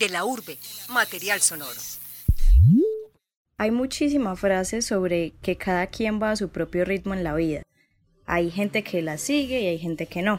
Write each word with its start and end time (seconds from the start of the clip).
De 0.00 0.08
la 0.08 0.24
urbe, 0.24 0.56
material 0.88 1.42
sonoro. 1.42 1.78
Hay 3.58 3.70
muchísimas 3.70 4.40
frases 4.40 4.86
sobre 4.86 5.34
que 5.42 5.56
cada 5.56 5.88
quien 5.88 6.22
va 6.22 6.30
a 6.30 6.36
su 6.36 6.48
propio 6.48 6.86
ritmo 6.86 7.12
en 7.12 7.22
la 7.22 7.34
vida. 7.34 7.64
Hay 8.24 8.50
gente 8.50 8.82
que 8.82 9.02
la 9.02 9.18
sigue 9.18 9.60
y 9.60 9.66
hay 9.66 9.78
gente 9.78 10.06
que 10.06 10.22
no. 10.22 10.38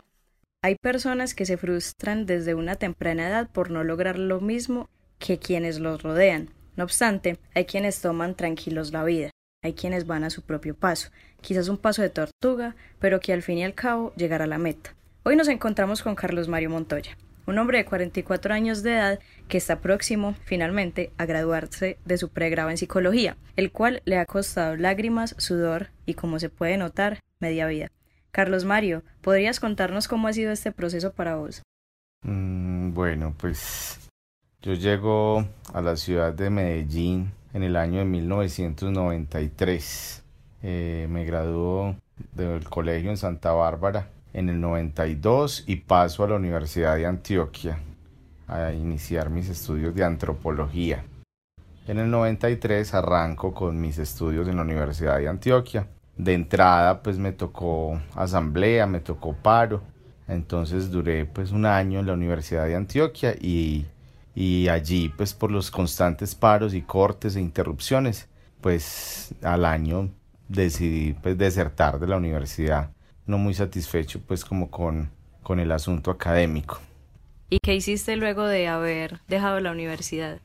Hay 0.64 0.78
personas 0.82 1.36
que 1.36 1.46
se 1.46 1.58
frustran 1.58 2.26
desde 2.26 2.56
una 2.56 2.76
temprana 2.76 3.28
edad 3.28 3.52
por 3.52 3.70
no 3.70 3.84
lograr 3.84 4.18
lo 4.18 4.42
mismo 4.42 4.90
que 5.20 5.38
quienes 5.38 5.78
los 5.78 6.02
rodean. 6.02 6.50
No 6.76 6.84
obstante, 6.84 7.38
hay 7.54 7.66
quienes 7.66 8.02
toman 8.02 8.36
tranquilos 8.36 8.92
la 8.92 9.04
vida, 9.04 9.30
hay 9.62 9.74
quienes 9.74 10.08
van 10.08 10.24
a 10.24 10.32
su 10.32 10.42
propio 10.42 10.74
paso, 10.74 11.12
quizás 11.40 11.68
un 11.68 11.78
paso 11.78 12.02
de 12.02 12.10
tortuga, 12.10 12.76
pero 12.98 13.20
que 13.20 13.32
al 13.32 13.44
fin 13.44 13.60
y 13.60 13.64
al 13.64 13.76
cabo 13.76 14.12
llegará 14.16 14.46
a 14.46 14.48
la 14.48 14.58
meta. 14.58 14.96
Hoy 15.22 15.36
nos 15.36 15.50
encontramos 15.50 16.02
con 16.02 16.16
Carlos 16.16 16.48
Mario 16.48 16.72
Montoya, 16.72 17.16
un 17.52 17.60
hombre 17.60 17.78
de 17.78 17.86
44 17.86 18.54
años 18.54 18.82
de 18.82 18.94
edad 18.94 19.20
que 19.48 19.58
está 19.58 19.82
próximo, 19.82 20.36
finalmente, 20.46 21.12
a 21.18 21.26
graduarse 21.26 22.00
de 22.06 22.18
su 22.18 22.30
pregrado 22.30 22.70
en 22.70 22.78
psicología, 22.78 23.36
el 23.58 23.72
cual 23.72 24.02
le 24.06 24.18
ha 24.18 24.26
costado 24.26 24.78
lágrimas, 24.78 25.36
sudor 25.38 25.90
y, 26.06 26.14
como 26.16 26.40
se 26.40 26.50
puede 26.50 26.78
notar, 26.78 27.20
media 27.40 27.68
vida. 27.68 27.92
Carlos 28.32 28.64
Mario, 28.64 29.04
¿podrías 29.20 29.60
contarnos 29.60 30.08
cómo 30.08 30.30
ha 30.30 30.34
sido 30.34 30.54
este 30.54 30.72
proceso 30.72 31.12
para 31.12 31.36
vos? 31.36 31.62
Mm, 32.24 32.94
bueno, 32.94 33.36
pues 33.38 34.00
yo 34.62 34.74
llego 34.74 35.46
a 35.74 35.82
la 35.82 35.98
ciudad 35.98 36.34
de 36.34 36.50
Medellín 36.50 37.34
en 37.54 37.64
el 37.64 37.76
año 37.76 38.00
de 38.00 38.06
1993. 38.06 40.24
Eh, 40.64 41.08
me 41.10 41.26
graduó 41.26 41.98
del 42.34 42.64
colegio 42.70 43.10
en 43.10 43.18
Santa 43.18 43.52
Bárbara 43.52 44.08
en 44.34 44.50
el 44.50 44.60
92 44.60 45.64
y 45.68 45.78
paso 45.78 46.24
a 46.24 46.30
la 46.30 46.36
Universidad 46.36 46.96
de 46.96 47.06
Antioquia 47.06 47.80
a 48.48 48.72
iniciar 48.74 49.30
mis 49.30 49.50
estudios 49.50 49.96
de 49.96 50.04
antropología. 50.04 51.04
En 51.88 51.98
el 51.98 52.10
93 52.10 52.94
arranco 52.94 53.54
con 53.54 53.80
mis 53.80 53.98
estudios 53.98 54.48
en 54.48 54.58
la 54.58 54.62
Universidad 54.62 55.18
de 55.18 55.28
Antioquia. 55.28 55.88
De 56.18 56.34
entrada 56.34 57.02
pues 57.02 57.18
me 57.18 57.32
tocó 57.32 58.00
asamblea, 58.16 58.86
me 58.86 59.00
tocó 59.00 59.34
paro. 59.34 59.82
Entonces 60.28 60.92
duré 60.92 61.26
pues 61.26 61.52
un 61.52 61.66
año 61.66 62.00
en 62.00 62.08
la 62.08 62.14
Universidad 62.14 62.66
de 62.66 62.76
Antioquia 62.76 63.36
y 63.40 63.86
y 64.34 64.70
allí 64.70 65.10
pues 65.10 65.34
por 65.34 65.52
los 65.52 65.72
constantes 65.72 66.36
paros 66.36 66.74
y 66.74 66.82
cortes 66.82 67.36
e 67.36 67.42
interrupciones 67.42 68.30
pues 68.62 69.34
al 69.42 69.66
año 69.66 70.10
decidí 70.48 71.14
pues 71.14 71.38
desertar 71.38 72.00
de 72.00 72.08
la 72.08 72.18
universidad 72.18 72.92
no 73.26 73.38
muy 73.38 73.54
satisfecho 73.54 74.20
pues 74.28 74.46
como 74.46 74.70
con, 74.70 75.10
con 75.44 75.60
el 75.60 75.72
asunto 75.72 76.12
académico. 76.12 76.80
¿Y 77.50 77.60
qué 77.60 77.76
hiciste 77.76 78.16
luego 78.16 78.46
de 78.46 78.68
haber 78.68 79.20
dejado 79.28 79.60
la 79.60 79.72
universidad? 79.72 80.40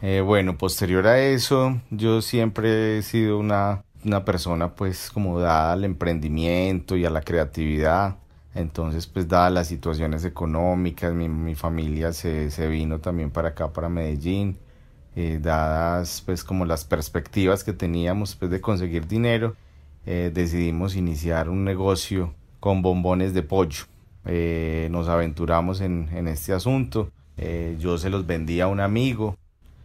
Eh, 0.00 0.20
bueno, 0.20 0.58
posterior 0.58 1.06
a 1.06 1.20
eso 1.20 1.80
yo 1.90 2.22
siempre 2.22 2.98
he 2.98 3.02
sido 3.02 3.38
una, 3.38 3.84
una 4.04 4.24
persona 4.24 4.74
pues 4.74 5.10
como 5.10 5.38
dada 5.38 5.72
al 5.72 5.84
emprendimiento 5.84 6.96
y 6.96 7.04
a 7.04 7.10
la 7.10 7.20
creatividad 7.20 8.16
entonces, 8.54 9.06
pues 9.06 9.28
dadas 9.28 9.52
las 9.52 9.68
situaciones 9.68 10.24
económicas, 10.24 11.14
mi, 11.14 11.28
mi 11.28 11.54
familia 11.54 12.12
se, 12.12 12.50
se, 12.50 12.68
vino 12.68 12.98
también 13.00 13.30
para 13.30 13.50
acá, 13.50 13.72
para 13.72 13.88
Medellín, 13.88 14.58
eh, 15.16 15.38
dadas 15.40 16.22
pues 16.24 16.44
como 16.44 16.66
las 16.66 16.84
perspectivas 16.84 17.64
que 17.64 17.72
teníamos 17.72 18.34
pues 18.36 18.50
de 18.50 18.60
conseguir 18.60 19.06
dinero, 19.06 19.56
eh, 20.06 20.30
decidimos 20.32 20.96
iniciar 20.96 21.48
un 21.48 21.64
negocio 21.64 22.34
con 22.60 22.82
bombones 22.82 23.34
de 23.34 23.42
pollo. 23.42 23.84
Eh, 24.24 24.88
nos 24.90 25.08
aventuramos 25.08 25.80
en, 25.80 26.08
este 26.28 26.52
asunto, 26.52 27.10
yo 27.78 27.98
se 27.98 28.08
los 28.08 28.26
vendía 28.26 28.64
a 28.64 28.68
un 28.68 28.78
amigo, 28.78 29.36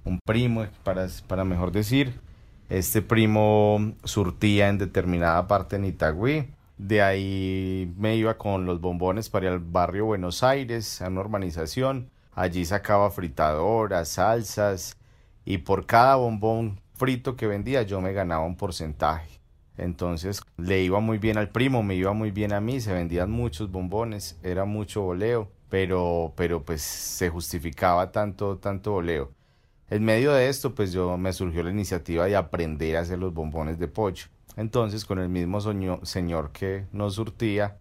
un 0.04 0.20
primo, 0.24 0.68
para, 0.84 1.08
para 1.28 1.44
mejor 1.44 1.72
decir, 1.72 2.14
este 2.70 3.02
primo 3.02 3.94
surtía 4.04 4.70
en 4.70 4.78
determinada 4.78 5.47
parte 5.47 5.78
en 5.78 5.86
Itagüí, 5.86 6.46
de 6.78 7.02
ahí 7.02 7.91
me 7.97 8.16
iba 8.16 8.38
con 8.38 8.66
los 8.66 8.80
bombones 8.80 9.30
para 9.30 9.50
el 9.50 9.59
barrio 9.59 10.06
Buenos 10.06 10.44
Aires, 10.44 11.02
a 11.02 11.08
una 11.08 11.22
urbanización. 11.22 12.12
Allí 12.34 12.66
sacaba 12.66 13.09
fritadoras, 13.09 14.09
salsas 14.09 14.96
y 15.44 15.58
por 15.58 15.88
cada 15.88 16.18
bombón 16.18 16.80
frito 16.94 17.36
que 17.36 17.47
vendía 17.47 17.81
yo 17.81 18.00
me 18.00 18.14
ganaba 18.14 18.46
un 18.46 18.56
porcentaje. 18.56 19.37
Entonces 19.78 20.42
le 20.58 20.82
iba 20.82 21.00
muy 21.00 21.18
bien 21.18 21.38
al 21.38 21.50
primo, 21.50 21.84
me 21.84 21.96
iba 21.96 22.14
muy 22.14 22.32
bien 22.32 22.54
a 22.54 22.62
mí, 22.62 22.82
se 22.82 22.94
vendían 22.94 23.32
muchos 23.32 23.72
bombones, 23.72 24.40
era 24.44 24.66
mucho 24.66 25.02
voleo, 25.04 25.52
pero, 25.70 26.34
pero 26.36 26.64
pues 26.64 26.82
se 26.82 27.30
justificaba 27.30 28.12
tanto, 28.12 28.58
tanto 28.58 28.92
voleo. 28.94 29.32
En 29.90 30.04
medio 30.04 30.34
de 30.34 30.50
esto, 30.50 30.76
pues 30.76 30.92
yo 30.92 31.18
me 31.18 31.32
surgió 31.34 31.64
la 31.64 31.72
iniciativa 31.72 32.26
de 32.26 32.36
aprender 32.36 32.98
a 32.98 33.02
hacer 33.02 33.20
los 33.20 33.34
bombones 33.34 33.80
de 33.80 33.88
pollo. 33.88 34.26
Entonces, 34.58 35.06
con 35.06 35.20
el 35.20 35.30
mismo 35.30 35.62
señor 36.04 36.52
que 36.52 36.88
nos 36.92 37.16
surtía, 37.16 37.78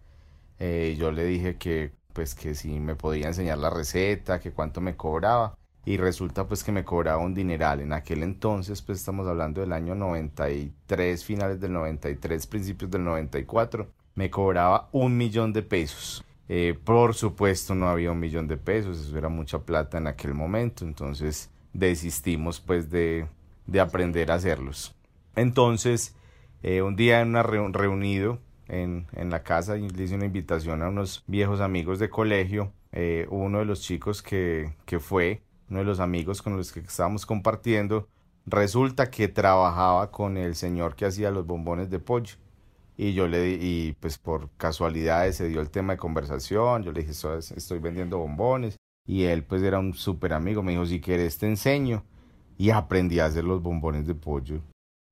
eh, 0.58 0.96
yo 0.98 1.10
le 1.12 1.24
dije 1.24 1.56
que 1.56 1.92
pues 2.12 2.34
que 2.34 2.54
si 2.54 2.80
me 2.80 2.96
podía 2.96 3.26
enseñar 3.26 3.58
la 3.58 3.68
receta, 3.70 4.40
que 4.40 4.52
cuánto 4.52 4.80
me 4.80 4.96
cobraba. 4.96 5.58
Y 5.86 5.96
resulta 5.96 6.46
pues 6.46 6.62
que 6.62 6.72
me 6.72 6.84
cobraba 6.84 7.22
un 7.22 7.32
dineral. 7.32 7.80
En 7.80 7.94
aquel 7.94 8.22
entonces, 8.22 8.82
pues 8.82 8.98
estamos 8.98 9.26
hablando 9.26 9.62
del 9.62 9.72
año 9.72 9.94
93, 9.94 11.24
finales 11.24 11.58
del 11.60 11.72
93, 11.72 12.46
principios 12.46 12.90
del 12.90 13.04
94, 13.04 13.88
me 14.14 14.28
cobraba 14.28 14.88
un 14.92 15.16
millón 15.16 15.54
de 15.54 15.62
pesos. 15.62 16.22
Eh, 16.48 16.78
por 16.84 17.14
supuesto 17.14 17.74
no 17.74 17.88
había 17.88 18.12
un 18.12 18.20
millón 18.20 18.46
de 18.46 18.56
pesos, 18.56 19.00
eso 19.00 19.16
era 19.16 19.28
mucha 19.28 19.60
plata 19.60 19.98
en 19.98 20.06
aquel 20.06 20.34
momento, 20.34 20.84
entonces 20.84 21.50
desistimos 21.72 22.60
pues 22.60 22.90
de, 22.90 23.26
de 23.66 23.80
aprender 23.80 24.30
a 24.30 24.34
hacerlos. 24.34 24.94
Entonces 25.34 26.14
eh, 26.62 26.82
un 26.82 26.96
día 26.96 27.20
en 27.20 27.28
una 27.28 27.42
reunido 27.42 28.38
en, 28.68 29.06
en, 29.12 29.30
la 29.30 29.42
casa 29.42 29.76
le 29.76 30.02
hice 30.02 30.14
una 30.14 30.24
invitación 30.24 30.82
a 30.82 30.88
unos 30.88 31.22
viejos 31.26 31.60
amigos 31.60 31.98
de 31.98 32.10
colegio. 32.10 32.72
Eh, 32.92 33.26
uno 33.30 33.58
de 33.58 33.64
los 33.66 33.82
chicos 33.82 34.22
que, 34.22 34.74
que 34.84 34.98
fue, 34.98 35.42
uno 35.68 35.80
de 35.80 35.84
los 35.84 36.00
amigos 36.00 36.42
con 36.42 36.56
los 36.56 36.72
que 36.72 36.80
estábamos 36.80 37.26
compartiendo, 37.26 38.08
resulta 38.44 39.10
que 39.10 39.28
trabajaba 39.28 40.10
con 40.10 40.36
el 40.36 40.54
señor 40.54 40.94
que 40.94 41.06
hacía 41.06 41.30
los 41.30 41.46
bombones 41.46 41.90
de 41.90 41.98
pollo. 41.98 42.36
Y 42.96 43.12
yo 43.12 43.28
le 43.28 43.50
y 43.50 43.94
pues 44.00 44.16
por 44.16 44.50
casualidades 44.56 45.36
se 45.36 45.48
dio 45.48 45.60
el 45.60 45.70
tema 45.70 45.94
de 45.94 45.98
conversación, 45.98 46.82
yo 46.82 46.92
le 46.92 47.02
dije, 47.02 47.12
estoy 47.12 47.78
vendiendo 47.78 48.18
bombones. 48.18 48.76
Y 49.06 49.24
él 49.24 49.44
pues 49.44 49.62
era 49.62 49.78
un 49.78 49.92
súper 49.92 50.32
amigo, 50.32 50.62
me 50.62 50.72
dijo, 50.72 50.86
si 50.86 51.00
quieres 51.00 51.38
te 51.38 51.46
enseño. 51.46 52.04
Y 52.58 52.70
aprendí 52.70 53.20
a 53.20 53.26
hacer 53.26 53.44
los 53.44 53.62
bombones 53.62 54.06
de 54.06 54.14
pollo. 54.14 54.62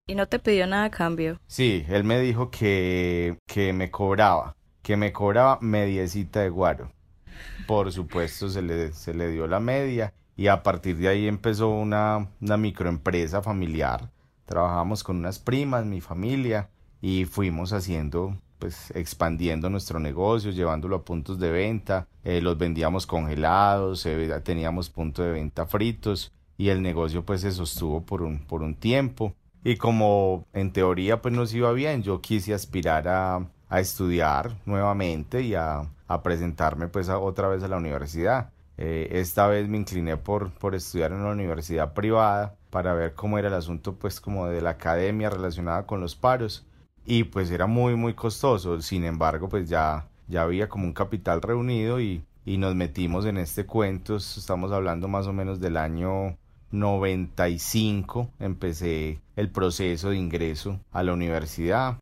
¿Y 0.07 0.15
no 0.15 0.27
te 0.27 0.39
pidió 0.39 0.67
nada 0.67 0.85
a 0.85 0.91
cambio? 0.91 1.39
Sí, 1.47 1.85
él 1.89 2.05
me 2.05 2.19
dijo 2.21 2.51
que, 2.51 3.39
que 3.47 3.73
me 3.73 3.91
cobraba, 3.91 4.57
que 4.83 4.97
me 4.97 5.13
cobraba 5.13 5.59
mediecita 5.61 6.41
de 6.41 6.49
guaro. 6.49 6.91
Por 7.67 7.93
supuesto, 7.93 8.49
se 8.49 8.63
le, 8.63 8.93
se 8.93 9.13
le 9.13 9.29
dio 9.31 9.47
la 9.47 9.61
media 9.61 10.15
y 10.37 10.49
a 10.49 10.63
partir 10.63 10.97
de 10.99 11.09
ahí 11.09 11.29
empezó 11.29 11.69
una, 11.69 12.29
una 12.41 12.57
microempresa 12.57 13.43
familiar. 13.43 14.11
Trabajamos 14.47 15.03
con 15.03 15.17
unas 15.17 15.39
primas, 15.39 15.87
mi 15.87 16.01
familia, 16.01 16.69
y 17.01 17.27
fuimos 17.27 17.73
haciendo, 17.73 18.37
pues 18.59 18.91
expandiendo 18.93 19.69
nuestro 19.69 20.01
negocio, 20.01 20.51
llevándolo 20.53 20.97
a 20.97 21.05
puntos 21.05 21.39
de 21.39 21.51
venta. 21.51 22.07
Eh, 22.25 22.41
los 22.41 22.57
vendíamos 22.57 23.07
congelados, 23.07 24.09
teníamos 24.43 24.89
puntos 24.89 25.27
de 25.27 25.33
venta 25.33 25.67
fritos 25.67 26.33
y 26.57 26.71
el 26.71 26.81
negocio 26.81 27.25
pues 27.25 27.43
se 27.43 27.53
sostuvo 27.53 28.01
por 28.07 28.23
un, 28.23 28.39
por 28.39 28.63
un 28.63 28.75
tiempo. 28.75 29.35
Y 29.63 29.77
como 29.77 30.47
en 30.55 30.73
teoría 30.73 31.21
pues 31.21 31.35
nos 31.35 31.53
iba 31.53 31.73
bien, 31.73 32.03
yo 32.03 32.23
quise 32.23 32.55
aspirar 32.55 33.07
a, 33.07 33.47
a 33.69 33.81
estudiar 33.81 34.57
nuevamente 34.65 35.43
y 35.43 35.55
a, 35.55 35.83
a 36.09 36.23
presentarme 36.23 36.89
pues 36.89 37.09
otra 37.11 37.49
vez 37.49 37.63
a 37.63 37.69
la 37.69 37.77
universidad. 37.77 38.51
Eh, 38.77 39.09
esta 39.13 39.47
vez 39.47 39.69
me 39.69 39.79
incliné 39.79 40.17
por, 40.17 40.51
por 40.53 40.75
estudiar 40.75 41.13
en 41.13 41.19
una 41.19 41.31
universidad 41.31 41.95
privada 41.95 42.57
para 42.71 42.93
ver 42.95 43.15
cómo 43.15 43.39
era 43.39 43.49
el 43.49 43.55
asunto 43.55 43.95
pues 43.95 44.21
como 44.21 44.47
de 44.47 44.61
la 44.61 44.71
academia 44.71 45.31
relacionada 45.31 45.87
con 45.87 46.01
los 46.01 46.17
paros 46.17 46.67
y 47.05 47.25
pues 47.25 47.53
era 47.53 47.67
muy 47.67 47.95
muy 47.95 48.15
costoso 48.15 48.81
sin 48.81 49.05
embargo 49.05 49.49
pues 49.49 49.69
ya 49.69 50.09
ya 50.27 50.43
había 50.43 50.69
como 50.69 50.85
un 50.85 50.93
capital 50.93 51.41
reunido 51.41 52.01
y, 52.01 52.25
y 52.45 52.59
nos 52.59 52.75
metimos 52.75 53.27
en 53.27 53.37
este 53.37 53.65
cuento 53.65 54.17
estamos 54.17 54.73
hablando 54.73 55.07
más 55.07 55.29
o 55.29 55.33
menos 55.33 55.61
del 55.61 55.77
año 55.77 56.37
95 56.75 58.31
empecé 58.41 59.21
el 59.37 59.51
proceso 59.51 60.11
de 60.11 60.17
ingreso 60.17 60.81
a 60.91 61.03
la 61.03 61.13
universidad. 61.13 61.99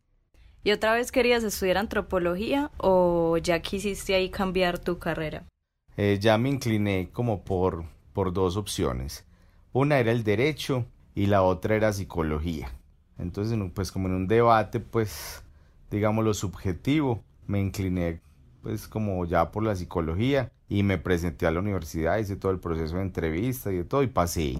¿Y 0.63 0.71
otra 0.71 0.93
vez 0.93 1.11
querías 1.11 1.43
estudiar 1.43 1.77
antropología 1.77 2.71
o 2.77 3.37
ya 3.37 3.59
quisiste 3.61 4.15
ahí 4.15 4.29
cambiar 4.29 4.79
tu 4.79 4.97
carrera? 4.97 5.45
Eh, 5.95 6.17
ya 6.19 6.37
me 6.39 6.49
incliné 6.49 7.09
como 7.13 7.43
por, 7.43 7.85
por 8.13 8.33
dos 8.33 8.57
opciones. 8.57 9.25
Una 9.73 9.99
era 9.99 10.11
el 10.11 10.23
derecho 10.23 10.85
y 11.13 11.27
la 11.27 11.43
otra 11.43 11.75
era 11.75 11.93
psicología. 11.93 12.71
Entonces, 13.19 13.59
pues 13.75 13.91
como 13.91 14.07
en 14.07 14.15
un 14.15 14.27
debate, 14.27 14.79
pues, 14.79 15.43
digamos 15.91 16.25
lo 16.25 16.33
subjetivo, 16.33 17.23
me 17.45 17.59
incliné 17.59 18.21
pues 18.63 18.87
como 18.87 19.25
ya 19.25 19.51
por 19.51 19.63
la 19.63 19.75
psicología 19.75 20.51
y 20.69 20.83
me 20.83 20.97
presenté 20.97 21.45
a 21.45 21.51
la 21.51 21.59
universidad, 21.59 22.17
hice 22.17 22.37
todo 22.37 22.51
el 22.51 22.59
proceso 22.59 22.95
de 22.95 23.01
entrevista 23.03 23.71
y 23.71 23.77
de 23.77 23.83
todo 23.83 24.03
y 24.03 24.07
pasé. 24.07 24.57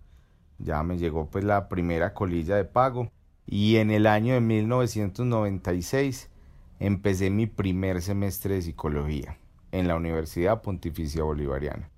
Ya 0.59 0.83
me 0.83 0.97
llegó 0.97 1.27
pues 1.27 1.43
la 1.45 1.69
primera 1.69 2.13
colilla 2.13 2.57
de 2.57 2.65
pago 2.65 3.11
y 3.47 3.77
en 3.77 3.91
el 3.91 4.05
año 4.05 4.33
de 4.33 4.41
1996 4.41 6.29
empecé 6.79 7.29
mi 7.29 7.47
primer 7.47 8.01
semestre 8.01 8.55
de 8.55 8.61
psicología 8.61 9.37
en 9.73 9.87
la 9.87 9.95
Universidad 9.95 10.61
Pontificia 10.61 11.23
Bolivariana. 11.23 11.89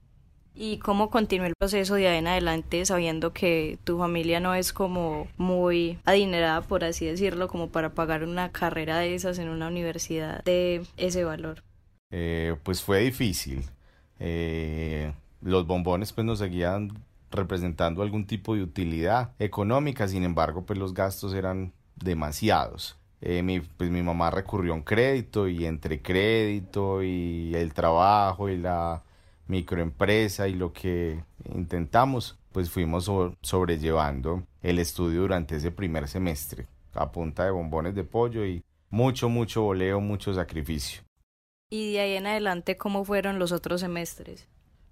¿Y 0.56 0.77
cómo 0.77 1.10
continuó 1.10 1.45
el 1.45 1.54
proceso 1.60 1.95
de 1.95 2.07
ahí 2.07 2.18
en 2.18 2.27
adelante 2.27 2.86
sabiendo 2.86 3.33
que 3.33 3.77
tu 3.83 3.98
familia 4.00 4.39
no 4.39 4.56
es 4.56 4.72
como 4.72 5.27
muy 5.36 6.00
adinerada, 6.06 6.62
por 6.62 6.86
así 6.86 7.06
decirlo, 7.06 7.50
como 7.50 7.68
para 7.69 7.89
pagar 7.89 8.24
una 8.24 8.51
carrera 8.54 8.98
de 9.00 9.13
esas 9.13 9.38
en 9.38 9.50
una 9.50 9.68
universidad 9.68 10.42
de 10.45 10.83
ese 10.95 11.25
valor? 11.25 11.62
Eh, 12.10 12.56
pues 12.63 12.81
fue 12.81 13.01
difícil. 13.01 13.66
Eh, 14.19 15.12
los 15.42 15.68
bombones 15.68 16.13
pues 16.13 16.25
nos 16.25 16.39
seguían 16.39 16.89
representando 17.31 18.01
algún 18.01 18.25
tipo 18.25 18.56
de 18.56 18.63
utilidad 18.63 19.31
económica, 19.39 20.07
sin 20.07 20.24
embargo 20.24 20.66
pues 20.66 20.80
los 20.80 20.94
gastos 20.94 21.33
eran 21.33 21.74
demasiados. 21.98 22.98
Eh, 23.27 23.42
mi, 23.42 23.60
pues 23.60 23.89
mi 23.89 24.04
mamá 24.04 24.30
recurrió 24.30 24.74
a 24.74 24.75
un 24.75 24.83
crédito 24.83 25.48
y 25.48 25.66
entre 25.66 26.00
crédito 26.00 27.01
y 27.01 27.56
el 27.56 27.74
trabajo 27.74 28.50
y 28.50 28.57
la 28.57 29.01
microempresa 29.48 30.48
y 30.48 30.54
lo 30.54 30.72
que 30.72 31.24
intentamos, 31.51 32.38
pues 32.51 32.69
fuimos 32.69 33.10
sobrellevando 33.42 34.44
el 34.62 34.77
estudio 34.77 35.22
durante 35.22 35.56
ese 35.56 35.72
primer 35.72 36.07
semestre 36.07 36.68
a 36.94 37.12
punta 37.12 37.45
de 37.45 37.50
bombones 37.50 37.95
de 37.95 38.04
pollo 38.04 38.45
y 38.45 38.63
mucho, 38.92 39.28
mucho 39.28 39.63
voleo, 39.63 40.00
mucho 40.00 40.31
sacrificio. 40.31 41.01
¿Y 41.71 41.94
de 41.94 42.01
ahí 42.01 42.13
en 42.13 42.28
adelante 42.28 42.78
cómo 42.78 43.04
fueron 43.06 43.39
los 43.39 43.51
otros 43.51 43.81
semestres? 43.81 44.48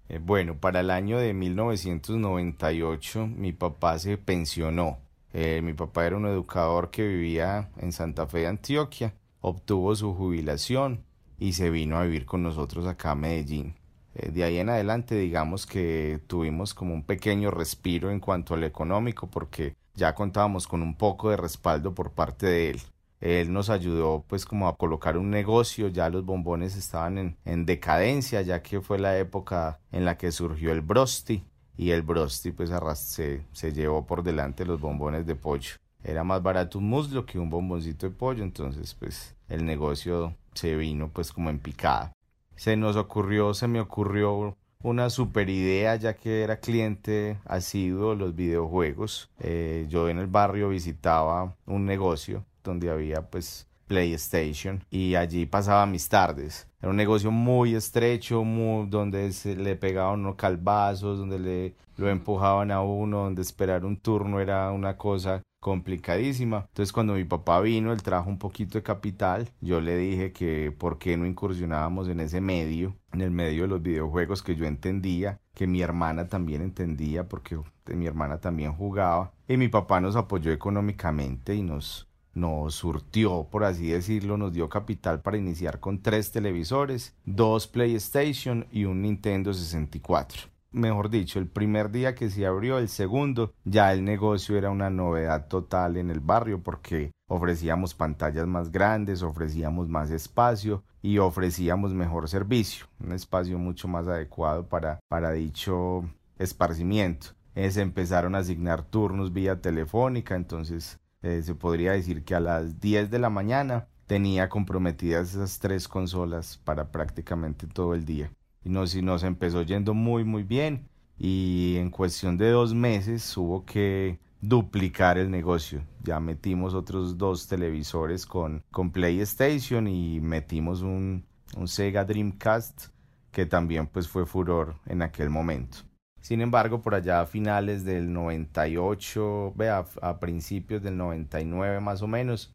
Eh, 0.08 0.18
bueno, 0.20 0.58
para 0.58 0.80
el 0.80 0.90
año 0.90 1.18
de 1.18 1.32
1998 1.34 3.28
mi 3.28 3.52
papá 3.52 3.96
se 4.00 4.18
pensionó. 4.18 4.98
Eh, 5.36 5.62
mi 5.62 5.72
papá 5.72 6.06
era 6.06 6.16
un 6.16 6.26
educador 6.26 6.92
que 6.92 7.08
vivía 7.08 7.68
en 7.78 7.90
Santa 7.90 8.24
Fe 8.28 8.38
de 8.38 8.46
Antioquia, 8.46 9.14
obtuvo 9.40 9.92
su 9.96 10.14
jubilación 10.14 11.04
y 11.40 11.54
se 11.54 11.70
vino 11.70 11.98
a 11.98 12.04
vivir 12.04 12.24
con 12.24 12.44
nosotros 12.44 12.86
acá 12.86 13.10
a 13.10 13.14
Medellín. 13.16 13.74
Eh, 14.14 14.30
de 14.30 14.44
ahí 14.44 14.58
en 14.58 14.68
adelante 14.68 15.16
digamos 15.16 15.66
que 15.66 16.20
tuvimos 16.28 16.72
como 16.72 16.94
un 16.94 17.02
pequeño 17.02 17.50
respiro 17.50 18.12
en 18.12 18.20
cuanto 18.20 18.54
al 18.54 18.62
económico 18.62 19.28
porque 19.28 19.74
ya 19.96 20.14
contábamos 20.14 20.68
con 20.68 20.82
un 20.82 20.96
poco 20.96 21.30
de 21.30 21.36
respaldo 21.36 21.94
por 21.94 22.12
parte 22.12 22.46
de 22.46 22.70
él. 22.70 22.80
Él 23.20 23.52
nos 23.52 23.70
ayudó 23.70 24.24
pues 24.28 24.46
como 24.46 24.68
a 24.68 24.76
colocar 24.76 25.18
un 25.18 25.30
negocio, 25.30 25.88
ya 25.88 26.10
los 26.10 26.24
bombones 26.24 26.76
estaban 26.76 27.18
en, 27.18 27.36
en 27.44 27.66
decadencia 27.66 28.40
ya 28.42 28.62
que 28.62 28.80
fue 28.80 29.00
la 29.00 29.18
época 29.18 29.80
en 29.90 30.04
la 30.04 30.16
que 30.16 30.30
surgió 30.30 30.70
el 30.70 30.80
brosti 30.80 31.42
y 31.76 31.90
el 31.90 32.02
brosti 32.02 32.52
pues 32.52 32.70
se, 32.96 33.42
se 33.52 33.72
llevó 33.72 34.06
por 34.06 34.22
delante 34.22 34.64
los 34.64 34.80
bombones 34.80 35.26
de 35.26 35.36
pollo. 35.36 35.76
Era 36.02 36.24
más 36.24 36.42
barato 36.42 36.78
un 36.78 36.88
muslo 36.88 37.24
que 37.24 37.38
un 37.38 37.50
bomboncito 37.50 38.08
de 38.08 38.14
pollo, 38.14 38.44
entonces 38.44 38.94
pues 38.94 39.34
el 39.48 39.64
negocio 39.64 40.34
se 40.54 40.76
vino 40.76 41.08
pues 41.08 41.32
como 41.32 41.50
en 41.50 41.58
picada 41.58 42.12
se 42.56 42.76
nos 42.76 42.96
ocurrió, 42.96 43.54
se 43.54 43.68
me 43.68 43.80
ocurrió 43.80 44.56
una 44.82 45.10
super 45.10 45.48
idea 45.48 45.96
ya 45.96 46.14
que 46.14 46.42
era 46.42 46.60
cliente 46.60 47.38
asiduo 47.44 48.10
de 48.10 48.16
los 48.16 48.34
videojuegos. 48.34 49.30
Eh, 49.40 49.86
yo 49.88 50.08
en 50.08 50.18
el 50.18 50.26
barrio 50.26 50.68
visitaba 50.68 51.56
un 51.66 51.86
negocio 51.86 52.44
donde 52.62 52.90
había 52.90 53.22
pues 53.22 53.66
PlayStation 53.86 54.84
y 54.90 55.14
allí 55.14 55.46
pasaba 55.46 55.86
mis 55.86 56.08
tardes. 56.08 56.68
Era 56.80 56.90
un 56.90 56.96
negocio 56.96 57.30
muy 57.30 57.74
estrecho, 57.74 58.44
muy, 58.44 58.88
donde 58.88 59.32
se 59.32 59.56
le 59.56 59.76
pegaban 59.76 60.20
unos 60.20 60.36
calvazos, 60.36 61.18
donde 61.18 61.38
le 61.38 61.74
lo 61.96 62.08
empujaban 62.08 62.70
a 62.70 62.82
uno, 62.82 63.24
donde 63.24 63.42
esperar 63.42 63.84
un 63.84 63.96
turno 63.96 64.40
era 64.40 64.70
una 64.72 64.96
cosa 64.96 65.42
complicadísima. 65.60 66.66
Entonces 66.68 66.92
cuando 66.92 67.14
mi 67.14 67.24
papá 67.24 67.60
vino, 67.60 67.92
él 67.92 68.02
trajo 68.02 68.28
un 68.28 68.38
poquito 68.38 68.78
de 68.78 68.82
capital, 68.82 69.48
yo 69.60 69.80
le 69.80 69.96
dije 69.96 70.32
que 70.32 70.72
por 70.76 70.98
qué 70.98 71.16
no 71.16 71.26
incursionábamos 71.26 72.08
en 72.08 72.20
ese 72.20 72.40
medio, 72.40 72.94
en 73.12 73.22
el 73.22 73.30
medio 73.30 73.62
de 73.62 73.68
los 73.68 73.82
videojuegos 73.82 74.42
que 74.42 74.56
yo 74.56 74.66
entendía, 74.66 75.40
que 75.54 75.66
mi 75.66 75.80
hermana 75.80 76.28
también 76.28 76.60
entendía 76.60 77.28
porque 77.28 77.58
mi 77.86 78.06
hermana 78.06 78.40
también 78.40 78.74
jugaba 78.74 79.32
y 79.48 79.56
mi 79.56 79.68
papá 79.68 80.00
nos 80.00 80.16
apoyó 80.16 80.52
económicamente 80.52 81.54
y 81.54 81.62
nos 81.62 82.08
nos 82.34 82.74
surtió, 82.74 83.48
por 83.50 83.64
así 83.64 83.88
decirlo, 83.88 84.36
nos 84.36 84.52
dio 84.52 84.68
capital 84.68 85.22
para 85.22 85.38
iniciar 85.38 85.80
con 85.80 86.02
tres 86.02 86.32
televisores, 86.32 87.14
dos 87.24 87.66
PlayStation 87.66 88.66
y 88.70 88.84
un 88.84 89.02
Nintendo 89.02 89.52
64 89.52 90.54
mejor 90.74 91.08
dicho, 91.08 91.38
el 91.38 91.46
primer 91.46 91.90
día 91.90 92.14
que 92.14 92.28
se 92.28 92.46
abrió, 92.46 92.78
el 92.78 92.88
segundo, 92.88 93.54
ya 93.64 93.92
el 93.92 94.04
negocio 94.04 94.58
era 94.58 94.70
una 94.70 94.90
novedad 94.90 95.46
total 95.48 95.96
en 95.96 96.10
el 96.10 96.20
barrio 96.20 96.62
porque 96.62 97.12
ofrecíamos 97.28 97.94
pantallas 97.94 98.46
más 98.46 98.70
grandes, 98.70 99.22
ofrecíamos 99.22 99.88
más 99.88 100.10
espacio 100.10 100.82
y 101.00 101.18
ofrecíamos 101.18 101.94
mejor 101.94 102.28
servicio, 102.28 102.86
un 103.00 103.12
espacio 103.12 103.58
mucho 103.58 103.88
más 103.88 104.06
adecuado 104.06 104.68
para, 104.68 105.00
para 105.08 105.32
dicho 105.32 106.04
esparcimiento. 106.38 107.28
Se 107.54 107.80
empezaron 107.80 108.34
a 108.34 108.38
asignar 108.38 108.82
turnos 108.82 109.32
vía 109.32 109.60
telefónica, 109.60 110.34
entonces 110.34 110.98
eh, 111.24 111.42
se 111.42 111.54
podría 111.54 111.92
decir 111.92 112.22
que 112.22 112.34
a 112.34 112.40
las 112.40 112.80
10 112.80 113.10
de 113.10 113.18
la 113.18 113.30
mañana 113.30 113.88
tenía 114.06 114.50
comprometidas 114.50 115.30
esas 115.30 115.58
tres 115.58 115.88
consolas 115.88 116.60
para 116.64 116.92
prácticamente 116.92 117.66
todo 117.66 117.94
el 117.94 118.04
día 118.04 118.30
y 118.62 118.68
nos, 118.68 118.94
y 118.94 119.00
nos 119.00 119.22
empezó 119.22 119.62
yendo 119.62 119.94
muy 119.94 120.22
muy 120.24 120.42
bien 120.42 120.86
y 121.18 121.76
en 121.78 121.90
cuestión 121.90 122.36
de 122.36 122.50
dos 122.50 122.74
meses 122.74 123.34
hubo 123.38 123.64
que 123.64 124.18
duplicar 124.42 125.16
el 125.16 125.30
negocio. 125.30 125.82
Ya 126.02 126.20
metimos 126.20 126.74
otros 126.74 127.16
dos 127.16 127.46
televisores 127.46 128.26
con, 128.26 128.62
con 128.70 128.90
PlayStation 128.90 129.88
y 129.88 130.20
metimos 130.20 130.82
un, 130.82 131.24
un 131.56 131.68
Sega 131.68 132.04
Dreamcast 132.04 132.88
que 133.30 133.46
también 133.46 133.86
pues 133.86 134.08
fue 134.08 134.26
furor 134.26 134.76
en 134.84 135.00
aquel 135.00 135.30
momento. 135.30 135.78
Sin 136.24 136.40
embargo, 136.40 136.80
por 136.80 136.94
allá 136.94 137.20
a 137.20 137.26
finales 137.26 137.84
del 137.84 138.10
98, 138.10 139.52
vea, 139.56 139.84
a 140.00 140.20
principios 140.20 140.82
del 140.82 140.96
99 140.96 141.80
más 141.80 142.00
o 142.00 142.06
menos, 142.06 142.54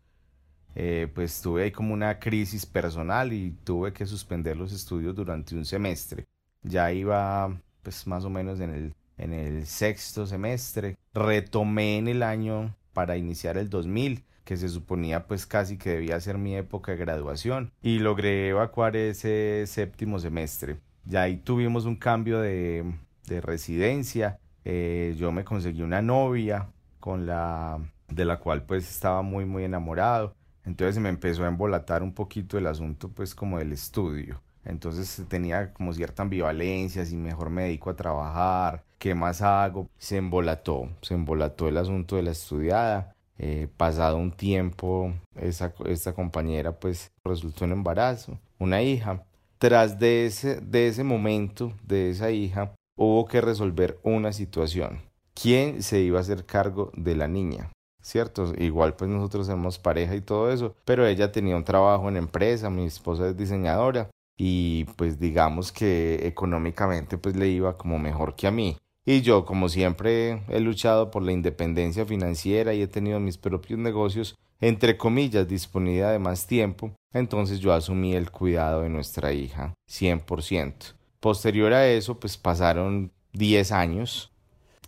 eh, 0.73 1.07
pues 1.13 1.39
tuve 1.39 1.65
ahí 1.65 1.71
como 1.71 1.93
una 1.93 2.17
crisis 2.17 2.65
personal 2.65 3.31
y 3.31 3.51
tuve 3.63 3.93
que 3.93 4.07
suspender 4.07 4.57
los 4.57 4.73
estudios 4.73 5.15
durante 5.15 5.55
un 5.55 5.65
semestre. 5.65 6.25
Ya 6.63 6.91
iba 6.91 7.61
pues 7.83 8.07
más 8.07 8.25
o 8.25 8.31
menos 8.31 8.59
en 8.59 8.71
el, 8.71 8.95
en 9.19 9.33
el 9.33 9.67
sexto 9.67 10.25
semestre. 10.25 10.97
Retomé 11.13 11.99
en 11.99 12.07
el 12.07 12.23
año 12.23 12.75
para 12.93 13.17
iniciar 13.17 13.55
el 13.55 13.69
2000 13.69 14.23
que 14.45 14.57
se 14.57 14.67
suponía 14.67 15.27
pues 15.27 15.45
casi 15.45 15.77
que 15.77 15.91
debía 15.91 16.19
ser 16.19 16.39
mi 16.39 16.55
época 16.55 16.93
de 16.93 16.97
graduación 16.97 17.71
y 17.83 17.99
logré 17.99 18.49
evacuar 18.49 18.95
ese 18.95 19.65
séptimo 19.67 20.17
semestre. 20.17 20.79
Ya 21.05 21.21
ahí 21.21 21.37
tuvimos 21.37 21.85
un 21.85 21.95
cambio 21.95 22.39
de, 22.39 22.83
de 23.29 23.41
residencia. 23.41 24.39
Eh, 24.65 25.15
yo 25.17 25.31
me 25.31 25.43
conseguí 25.43 25.81
una 25.81 26.01
novia 26.01 26.69
con 26.99 27.25
la 27.25 27.79
de 28.09 28.25
la 28.25 28.39
cual 28.39 28.63
pues 28.63 28.89
estaba 28.89 29.21
muy 29.21 29.45
muy 29.45 29.63
enamorado 29.63 30.35
entonces 30.69 31.01
me 31.01 31.09
empezó 31.09 31.45
a 31.45 31.47
embolatar 31.47 32.03
un 32.03 32.13
poquito 32.13 32.57
el 32.57 32.67
asunto 32.67 33.09
pues 33.09 33.33
como 33.33 33.57
del 33.57 33.71
estudio. 33.71 34.41
Entonces 34.63 35.25
tenía 35.27 35.73
como 35.73 35.93
cierta 35.93 36.21
ambivalencia, 36.21 37.05
si 37.05 37.17
mejor 37.17 37.49
me 37.49 37.63
dedico 37.63 37.89
a 37.89 37.95
trabajar, 37.95 38.83
qué 38.99 39.15
más 39.15 39.41
hago. 39.41 39.89
Se 39.97 40.17
embolató, 40.17 40.89
se 41.01 41.15
embolató 41.15 41.67
el 41.67 41.77
asunto 41.77 42.17
de 42.17 42.23
la 42.23 42.31
estudiada. 42.31 43.15
Eh, 43.39 43.67
pasado 43.77 44.17
un 44.17 44.31
tiempo, 44.31 45.13
esa, 45.35 45.73
esta 45.85 46.13
compañera 46.13 46.73
pues 46.73 47.09
resultó 47.23 47.65
en 47.65 47.71
embarazo, 47.71 48.37
una 48.59 48.81
hija. 48.83 49.23
Tras 49.57 49.97
de 49.97 50.25
ese, 50.25 50.61
de 50.61 50.87
ese 50.87 51.03
momento, 51.03 51.73
de 51.83 52.11
esa 52.11 52.31
hija, 52.31 52.73
hubo 52.99 53.25
que 53.25 53.39
resolver 53.39 53.97
una 54.03 54.33
situación. 54.33 55.01
¿Quién 55.33 55.81
se 55.83 56.01
iba 56.01 56.17
a 56.17 56.21
hacer 56.21 56.45
cargo 56.45 56.91
de 56.95 57.15
la 57.15 57.29
niña? 57.29 57.71
¿cierto? 58.01 58.53
Igual 58.57 58.95
pues 58.95 59.09
nosotros 59.09 59.47
somos 59.47 59.77
pareja 59.79 60.15
y 60.15 60.21
todo 60.21 60.51
eso, 60.51 60.75
pero 60.85 61.05
ella 61.05 61.31
tenía 61.31 61.55
un 61.55 61.63
trabajo 61.63 62.09
en 62.09 62.17
empresa, 62.17 62.69
mi 62.69 62.85
esposa 62.85 63.29
es 63.29 63.37
diseñadora 63.37 64.09
y 64.37 64.85
pues 64.95 65.19
digamos 65.19 65.71
que 65.71 66.27
económicamente 66.27 67.17
pues 67.17 67.35
le 67.35 67.49
iba 67.49 67.77
como 67.77 67.99
mejor 67.99 68.35
que 68.35 68.47
a 68.47 68.51
mí. 68.51 68.77
Y 69.05 69.21
yo 69.21 69.45
como 69.45 69.69
siempre 69.69 70.43
he 70.49 70.59
luchado 70.59 71.11
por 71.11 71.23
la 71.23 71.31
independencia 71.31 72.05
financiera 72.05 72.73
y 72.73 72.81
he 72.81 72.87
tenido 72.87 73.19
mis 73.19 73.37
propios 73.37 73.79
negocios, 73.79 74.35
entre 74.61 74.97
comillas, 74.97 75.47
disponibilidad 75.47 76.11
de 76.11 76.19
más 76.19 76.47
tiempo, 76.47 76.91
entonces 77.13 77.59
yo 77.59 77.73
asumí 77.73 78.13
el 78.13 78.29
cuidado 78.29 78.81
de 78.81 78.89
nuestra 78.89 79.33
hija 79.33 79.73
100%. 79.89 80.98
Posterior 81.19 81.73
a 81.73 81.87
eso 81.87 82.19
pues 82.19 82.37
pasaron 82.37 83.11
10 83.33 83.71
años 83.71 84.31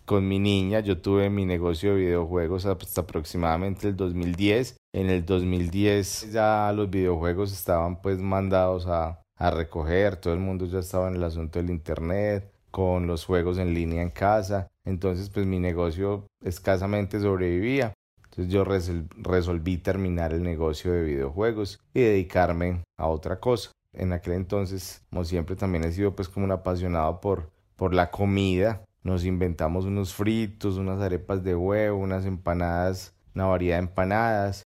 con 0.04 0.26
mi 0.26 0.38
niña. 0.38 0.80
Yo 0.80 1.00
tuve 1.00 1.30
mi 1.30 1.44
negocio 1.44 1.94
de 1.94 2.00
videojuegos 2.00 2.66
hasta 2.66 3.02
aproximadamente 3.02 3.88
el 3.88 3.96
2010. 3.96 4.76
En 4.94 5.10
el 5.10 5.24
2010 5.24 6.32
ya 6.32 6.72
los 6.74 6.90
videojuegos 6.90 7.52
estaban 7.52 8.00
pues 8.00 8.18
mandados 8.18 8.86
a, 8.86 9.22
a 9.36 9.50
recoger, 9.50 10.16
todo 10.16 10.34
el 10.34 10.40
mundo 10.40 10.66
ya 10.66 10.78
estaba 10.78 11.08
en 11.08 11.16
el 11.16 11.24
asunto 11.24 11.58
del 11.58 11.70
internet, 11.70 12.52
con 12.72 13.06
los 13.06 13.24
juegos 13.24 13.58
en 13.58 13.74
línea 13.74 14.02
en 14.02 14.10
casa, 14.10 14.66
entonces 14.84 15.30
pues 15.30 15.46
mi 15.46 15.60
negocio 15.60 16.26
escasamente 16.42 17.20
sobrevivía. 17.20 17.92
Entonces 18.24 18.52
yo 18.52 18.64
resolví 18.64 19.76
terminar 19.76 20.32
el 20.32 20.42
negocio 20.42 20.90
de 20.90 21.02
videojuegos 21.02 21.78
y 21.92 22.00
dedicarme 22.00 22.82
a 22.98 23.06
otra 23.08 23.38
cosa. 23.38 23.70
En 23.92 24.12
aquel 24.12 24.34
entonces, 24.34 25.02
como 25.10 25.24
siempre, 25.24 25.56
también 25.56 25.84
he 25.84 25.92
sido 25.92 26.14
pues 26.14 26.28
como 26.28 26.44
un 26.44 26.52
apasionado 26.52 27.20
por, 27.20 27.50
por 27.76 27.94
la 27.94 28.10
comida. 28.10 28.82
Nos 29.02 29.24
inventamos 29.24 29.84
unos 29.84 30.14
fritos, 30.14 30.76
unas 30.76 31.00
arepas 31.00 31.42
de 31.42 31.54
huevo, 31.54 31.98
unas 31.98 32.24
empanadas, 32.24 33.14
una 33.34 33.46
variedad 33.46 33.76
de 33.76 33.82
empanadas 33.84 34.62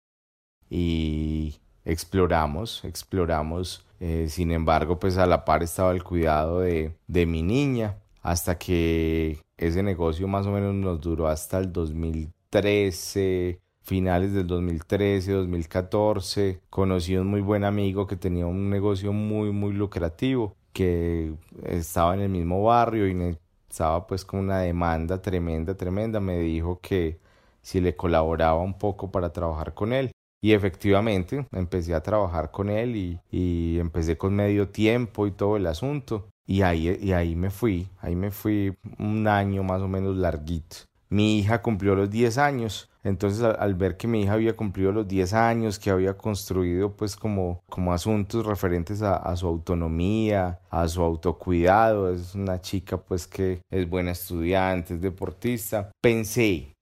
y 0.68 1.60
exploramos, 1.84 2.84
exploramos. 2.84 3.84
Eh, 3.98 4.26
sin 4.30 4.50
embargo, 4.52 4.98
pues 4.98 5.18
a 5.18 5.26
la 5.26 5.44
par 5.44 5.62
estaba 5.62 5.92
el 5.92 6.02
cuidado 6.02 6.60
de, 6.60 6.96
de 7.06 7.26
mi 7.26 7.42
niña 7.42 7.98
hasta 8.22 8.56
que 8.58 9.38
ese 9.56 9.82
negocio 9.82 10.28
más 10.28 10.46
o 10.46 10.52
menos 10.52 10.74
nos 10.74 11.00
duró 11.00 11.28
hasta 11.28 11.58
el 11.58 11.72
2013, 11.72 13.60
finales 13.90 14.32
del 14.32 14.46
2013, 14.46 15.32
2014. 15.32 16.60
Conocí 16.70 17.16
a 17.16 17.22
un 17.22 17.26
muy 17.26 17.40
buen 17.40 17.64
amigo 17.64 18.06
que 18.06 18.14
tenía 18.14 18.46
un 18.46 18.70
negocio 18.70 19.12
muy, 19.12 19.50
muy 19.50 19.72
lucrativo, 19.72 20.54
que 20.72 21.34
estaba 21.64 22.14
en 22.14 22.20
el 22.20 22.28
mismo 22.28 22.62
barrio 22.62 23.08
y 23.08 23.36
estaba 23.68 24.06
pues 24.06 24.24
con 24.24 24.38
una 24.40 24.60
demanda 24.60 25.20
tremenda, 25.20 25.74
tremenda. 25.74 26.20
Me 26.20 26.38
dijo 26.38 26.78
que 26.80 27.18
si 27.62 27.80
le 27.80 27.96
colaboraba 27.96 28.60
un 28.60 28.78
poco 28.78 29.10
para 29.10 29.32
trabajar 29.32 29.74
con 29.74 29.92
él. 29.92 30.12
Y 30.40 30.52
efectivamente 30.52 31.44
empecé 31.50 31.92
a 31.92 32.02
trabajar 32.02 32.52
con 32.52 32.70
él 32.70 32.94
y, 32.94 33.18
y, 33.32 33.78
empecé 33.80 34.16
con 34.16 34.36
medio 34.36 34.68
tiempo 34.68 35.26
y 35.26 35.32
todo 35.32 35.56
el 35.56 35.66
asunto. 35.66 36.28
Y 36.46 36.62
ahí, 36.62 36.96
y 37.02 37.12
ahí 37.12 37.34
me 37.34 37.50
fui, 37.50 37.88
ahí 37.98 38.14
me 38.14 38.30
fui 38.30 38.72
un 38.98 39.26
año 39.26 39.64
más 39.64 39.82
o 39.82 39.88
menos 39.88 40.16
larguito. 40.16 40.76
Mi 41.08 41.38
hija 41.38 41.60
cumplió 41.60 41.96
los 41.96 42.08
10 42.08 42.38
años, 42.38 42.89
entonces 43.02 43.42
al, 43.42 43.74
ver 43.74 43.96
que 43.96 44.06
mi 44.08 44.22
hija 44.22 44.34
había 44.34 44.56
cumplido 44.56 44.92
los 44.92 45.08
10 45.08 45.32
años, 45.34 45.78
que 45.78 45.90
había 45.90 46.16
construido 46.16 46.96
pues 46.96 47.16
como, 47.16 47.62
como 47.68 47.92
asuntos 47.92 48.46
referentes 48.46 49.02
a, 49.02 49.16
a 49.16 49.36
su 49.36 49.46
autonomía, 49.46 50.60
a 50.70 50.88
su 50.88 51.02
autocuidado, 51.02 52.12
es 52.12 52.34
una 52.34 52.60
chica 52.60 52.96
pues 52.96 53.26
que 53.26 53.62
es 53.70 53.88
buena 53.88 54.12
estudiante, 54.12 54.94
es 54.94 55.00
deportista, 55.00 55.90
pensé, 56.00 56.74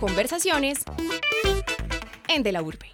Conversaciones 0.00 0.84
en 2.28 2.42
De 2.42 2.52
la 2.52 2.62
Urbe. 2.62 2.90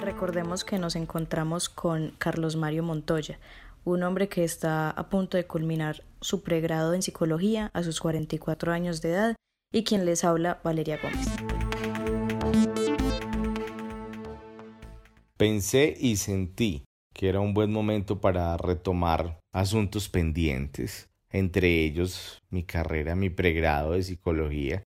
Recordemos 0.00 0.64
que 0.64 0.78
nos 0.78 0.96
encontramos 0.96 1.68
con 1.68 2.14
Carlos 2.16 2.56
Mario 2.56 2.84
Montoya, 2.84 3.38
un 3.86 4.02
hombre 4.02 4.28
que 4.28 4.42
está 4.42 4.90
a 4.90 5.08
punto 5.08 5.36
de 5.36 5.46
culminar 5.46 6.02
su 6.20 6.42
pregrado 6.42 6.92
en 6.92 7.02
psicología 7.02 7.70
a 7.72 7.84
sus 7.84 8.00
44 8.00 8.72
años 8.72 9.00
de 9.00 9.10
edad 9.10 9.36
y 9.72 9.84
quien 9.84 10.04
les 10.04 10.24
habla 10.24 10.60
Valeria 10.64 10.98
Gómez. 11.00 11.28
Pensé 15.36 15.96
y 15.98 16.16
sentí 16.16 16.82
que 17.14 17.28
era 17.28 17.38
un 17.38 17.54
buen 17.54 17.72
momento 17.72 18.20
para 18.20 18.56
retomar 18.56 19.38
asuntos 19.52 20.08
pendientes 20.08 21.08
entre 21.30 21.84
ellos 21.84 22.42
mi 22.50 22.64
carrera, 22.64 23.14
mi 23.14 23.30
pregrado 23.30 23.92
de 23.92 24.02
psicología. 24.02 24.82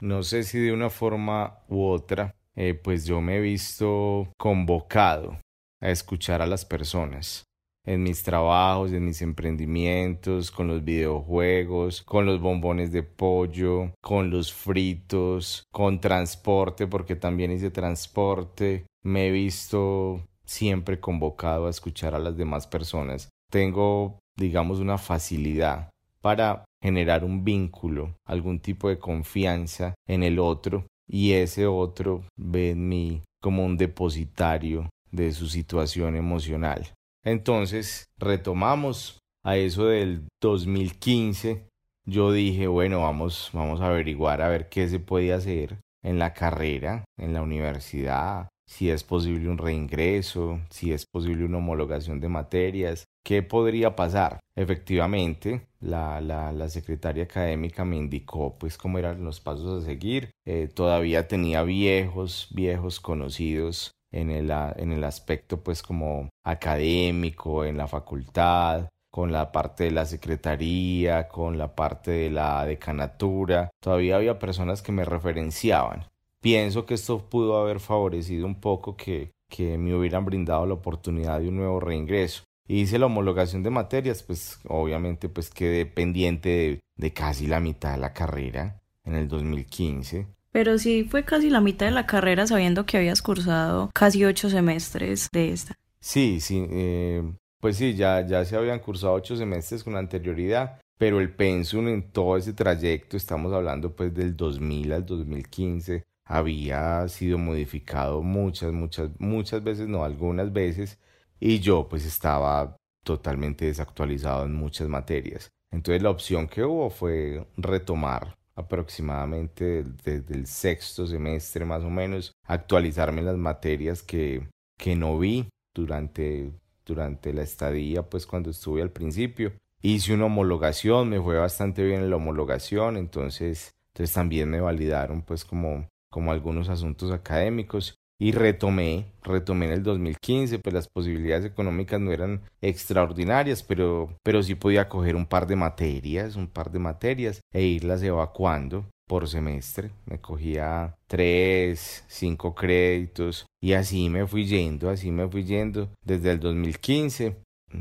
No 0.00 0.24
sé 0.24 0.42
si 0.42 0.58
de 0.58 0.72
una 0.72 0.90
forma 0.90 1.60
u 1.68 1.84
otra, 1.84 2.34
eh, 2.56 2.74
pues 2.74 3.06
yo 3.06 3.20
me 3.20 3.36
he 3.36 3.40
visto 3.40 4.32
convocado 4.36 5.38
a 5.80 5.90
escuchar 5.90 6.42
a 6.42 6.46
las 6.46 6.64
personas 6.64 7.44
en 7.84 8.02
mis 8.02 8.22
trabajos, 8.22 8.92
en 8.92 9.04
mis 9.04 9.22
emprendimientos, 9.22 10.50
con 10.50 10.68
los 10.68 10.84
videojuegos, 10.84 12.02
con 12.02 12.26
los 12.26 12.40
bombones 12.40 12.92
de 12.92 13.02
pollo, 13.02 13.92
con 14.00 14.30
los 14.30 14.52
fritos, 14.52 15.64
con 15.72 16.00
transporte, 16.00 16.86
porque 16.86 17.16
también 17.16 17.52
hice 17.52 17.70
transporte. 17.70 18.86
Me 19.02 19.28
he 19.28 19.30
visto 19.30 20.22
siempre 20.44 21.00
convocado 21.00 21.66
a 21.66 21.70
escuchar 21.70 22.14
a 22.14 22.18
las 22.18 22.36
demás 22.36 22.66
personas. 22.66 23.28
Tengo 23.50 24.18
digamos, 24.36 24.80
una 24.80 24.98
facilidad 24.98 25.90
para 26.20 26.64
generar 26.82 27.24
un 27.24 27.44
vínculo, 27.44 28.14
algún 28.26 28.58
tipo 28.58 28.88
de 28.88 28.98
confianza 28.98 29.94
en 30.06 30.22
el 30.22 30.38
otro 30.38 30.86
y 31.06 31.32
ese 31.32 31.66
otro 31.66 32.24
ve 32.36 32.70
en 32.70 32.88
mí 32.88 33.22
como 33.42 33.64
un 33.64 33.76
depositario 33.76 34.88
de 35.10 35.32
su 35.32 35.48
situación 35.48 36.16
emocional. 36.16 36.92
Entonces, 37.24 38.04
retomamos 38.18 39.18
a 39.42 39.56
eso 39.56 39.86
del 39.86 40.28
2015. 40.40 41.66
Yo 42.06 42.32
dije, 42.32 42.66
bueno, 42.66 43.02
vamos, 43.02 43.50
vamos 43.52 43.80
a 43.80 43.86
averiguar 43.88 44.42
a 44.42 44.48
ver 44.48 44.68
qué 44.68 44.88
se 44.88 45.00
puede 45.00 45.32
hacer 45.32 45.78
en 46.02 46.18
la 46.18 46.34
carrera, 46.34 47.04
en 47.18 47.32
la 47.32 47.42
universidad, 47.42 48.48
si 48.66 48.90
es 48.90 49.02
posible 49.02 49.48
un 49.48 49.58
reingreso, 49.58 50.60
si 50.68 50.92
es 50.92 51.06
posible 51.06 51.46
una 51.46 51.58
homologación 51.58 52.20
de 52.20 52.28
materias, 52.28 53.04
¿Qué 53.24 53.42
podría 53.42 53.96
pasar? 53.96 54.38
Efectivamente, 54.54 55.66
la, 55.80 56.20
la, 56.20 56.68
secretaria 56.68 57.24
académica 57.24 57.82
me 57.86 57.96
indicó 57.96 58.58
pues 58.58 58.76
cómo 58.76 58.98
eran 58.98 59.24
los 59.24 59.40
pasos 59.40 59.82
a 59.82 59.86
seguir. 59.86 60.30
Eh, 60.46 60.68
todavía 60.68 61.26
tenía 61.26 61.62
viejos, 61.62 62.48
viejos 62.50 63.00
conocidos 63.00 63.92
en 64.14 64.30
el, 64.30 64.50
en 64.50 64.92
el 64.92 65.04
aspecto 65.04 65.62
pues 65.62 65.82
como 65.82 66.30
académico, 66.44 67.64
en 67.64 67.76
la 67.76 67.86
facultad, 67.86 68.88
con 69.10 69.32
la 69.32 69.52
parte 69.52 69.84
de 69.84 69.90
la 69.90 70.06
secretaría, 70.06 71.28
con 71.28 71.58
la 71.58 71.74
parte 71.74 72.10
de 72.10 72.30
la 72.30 72.64
decanatura. 72.64 73.70
Todavía 73.80 74.16
había 74.16 74.38
personas 74.38 74.82
que 74.82 74.92
me 74.92 75.04
referenciaban. 75.04 76.06
Pienso 76.40 76.84
que 76.86 76.94
esto 76.94 77.28
pudo 77.28 77.56
haber 77.56 77.80
favorecido 77.80 78.46
un 78.46 78.60
poco 78.60 78.96
que, 78.96 79.32
que 79.48 79.78
me 79.78 79.94
hubieran 79.94 80.24
brindado 80.24 80.66
la 80.66 80.74
oportunidad 80.74 81.40
de 81.40 81.48
un 81.48 81.56
nuevo 81.56 81.80
reingreso 81.80 82.44
hice 82.66 82.98
la 82.98 83.06
homologación 83.06 83.62
de 83.62 83.70
materias, 83.70 84.22
pues 84.22 84.58
obviamente 84.68 85.28
pues 85.28 85.50
quedé 85.50 85.86
pendiente 85.86 86.80
de, 86.96 87.12
casi 87.12 87.46
la 87.46 87.60
mitad 87.60 87.92
de 87.92 87.98
la 87.98 88.12
carrera 88.12 88.82
en 89.04 89.14
el 89.14 89.28
2015. 89.28 90.26
Pero 90.54 90.78
sí 90.78 91.02
fue 91.02 91.24
casi 91.24 91.50
la 91.50 91.60
mitad 91.60 91.86
de 91.86 91.90
la 91.90 92.06
carrera 92.06 92.46
sabiendo 92.46 92.86
que 92.86 92.96
habías 92.96 93.22
cursado 93.22 93.90
casi 93.92 94.24
ocho 94.24 94.48
semestres 94.48 95.28
de 95.32 95.50
esta. 95.50 95.74
Sí, 95.98 96.40
sí, 96.40 96.64
eh, 96.70 97.24
pues 97.60 97.76
sí, 97.76 97.94
ya, 97.96 98.24
ya 98.24 98.44
se 98.44 98.54
habían 98.54 98.78
cursado 98.78 99.14
ocho 99.14 99.34
semestres 99.34 99.82
con 99.82 99.96
anterioridad, 99.96 100.78
pero 100.96 101.18
el 101.18 101.34
pensum 101.34 101.88
en 101.88 102.12
todo 102.12 102.36
ese 102.36 102.52
trayecto, 102.52 103.16
estamos 103.16 103.52
hablando 103.52 103.96
pues 103.96 104.14
del 104.14 104.36
2000 104.36 104.92
al 104.92 105.04
2015, 105.04 106.04
había 106.24 107.08
sido 107.08 107.36
modificado 107.36 108.22
muchas, 108.22 108.72
muchas, 108.72 109.10
muchas 109.18 109.64
veces, 109.64 109.88
no 109.88 110.04
algunas 110.04 110.52
veces, 110.52 111.00
y 111.40 111.58
yo 111.58 111.88
pues 111.88 112.06
estaba 112.06 112.76
totalmente 113.02 113.64
desactualizado 113.64 114.44
en 114.44 114.54
muchas 114.54 114.86
materias. 114.86 115.50
Entonces 115.72 116.00
la 116.00 116.10
opción 116.10 116.46
que 116.46 116.62
hubo 116.62 116.90
fue 116.90 117.44
retomar 117.56 118.36
aproximadamente 118.54 119.84
desde 120.04 120.34
el 120.34 120.46
sexto 120.46 121.06
semestre 121.06 121.64
más 121.64 121.82
o 121.82 121.90
menos, 121.90 122.32
actualizarme 122.44 123.22
las 123.22 123.36
materias 123.36 124.02
que, 124.02 124.48
que 124.78 124.96
no 124.96 125.18
vi 125.18 125.48
durante, 125.74 126.52
durante 126.86 127.32
la 127.32 127.42
estadía, 127.42 128.02
pues 128.02 128.26
cuando 128.26 128.50
estuve 128.50 128.82
al 128.82 128.90
principio. 128.90 129.52
Hice 129.82 130.14
una 130.14 130.26
homologación, 130.26 131.08
me 131.10 131.20
fue 131.20 131.36
bastante 131.36 131.84
bien 131.84 132.00
en 132.00 132.10
la 132.10 132.16
homologación, 132.16 132.96
entonces, 132.96 133.72
entonces 133.88 134.14
también 134.14 134.48
me 134.48 134.60
validaron 134.60 135.22
pues 135.22 135.44
como, 135.44 135.88
como 136.10 136.32
algunos 136.32 136.68
asuntos 136.68 137.10
académicos 137.10 137.96
y 138.24 138.32
retomé, 138.32 139.04
retomé 139.22 139.66
en 139.66 139.72
el 139.72 139.82
2015, 139.82 140.58
pues 140.60 140.72
las 140.72 140.88
posibilidades 140.88 141.44
económicas 141.44 142.00
no 142.00 142.10
eran 142.10 142.40
extraordinarias, 142.62 143.62
pero, 143.62 144.16
pero 144.22 144.42
sí 144.42 144.54
podía 144.54 144.88
coger 144.88 145.14
un 145.14 145.26
par 145.26 145.46
de 145.46 145.56
materias, 145.56 146.34
un 146.34 146.48
par 146.48 146.70
de 146.70 146.78
materias 146.78 147.42
e 147.52 147.64
irlas 147.64 148.02
evacuando 148.02 148.86
por 149.06 149.28
semestre. 149.28 149.90
Me 150.06 150.22
cogía 150.22 150.94
tres, 151.06 152.02
cinco 152.08 152.54
créditos 152.54 153.44
y 153.62 153.74
así 153.74 154.08
me 154.08 154.26
fui 154.26 154.46
yendo, 154.46 154.88
así 154.88 155.10
me 155.10 155.28
fui 155.28 155.44
yendo 155.44 155.90
desde 156.02 156.30
el 156.30 156.40
2015. 156.40 157.36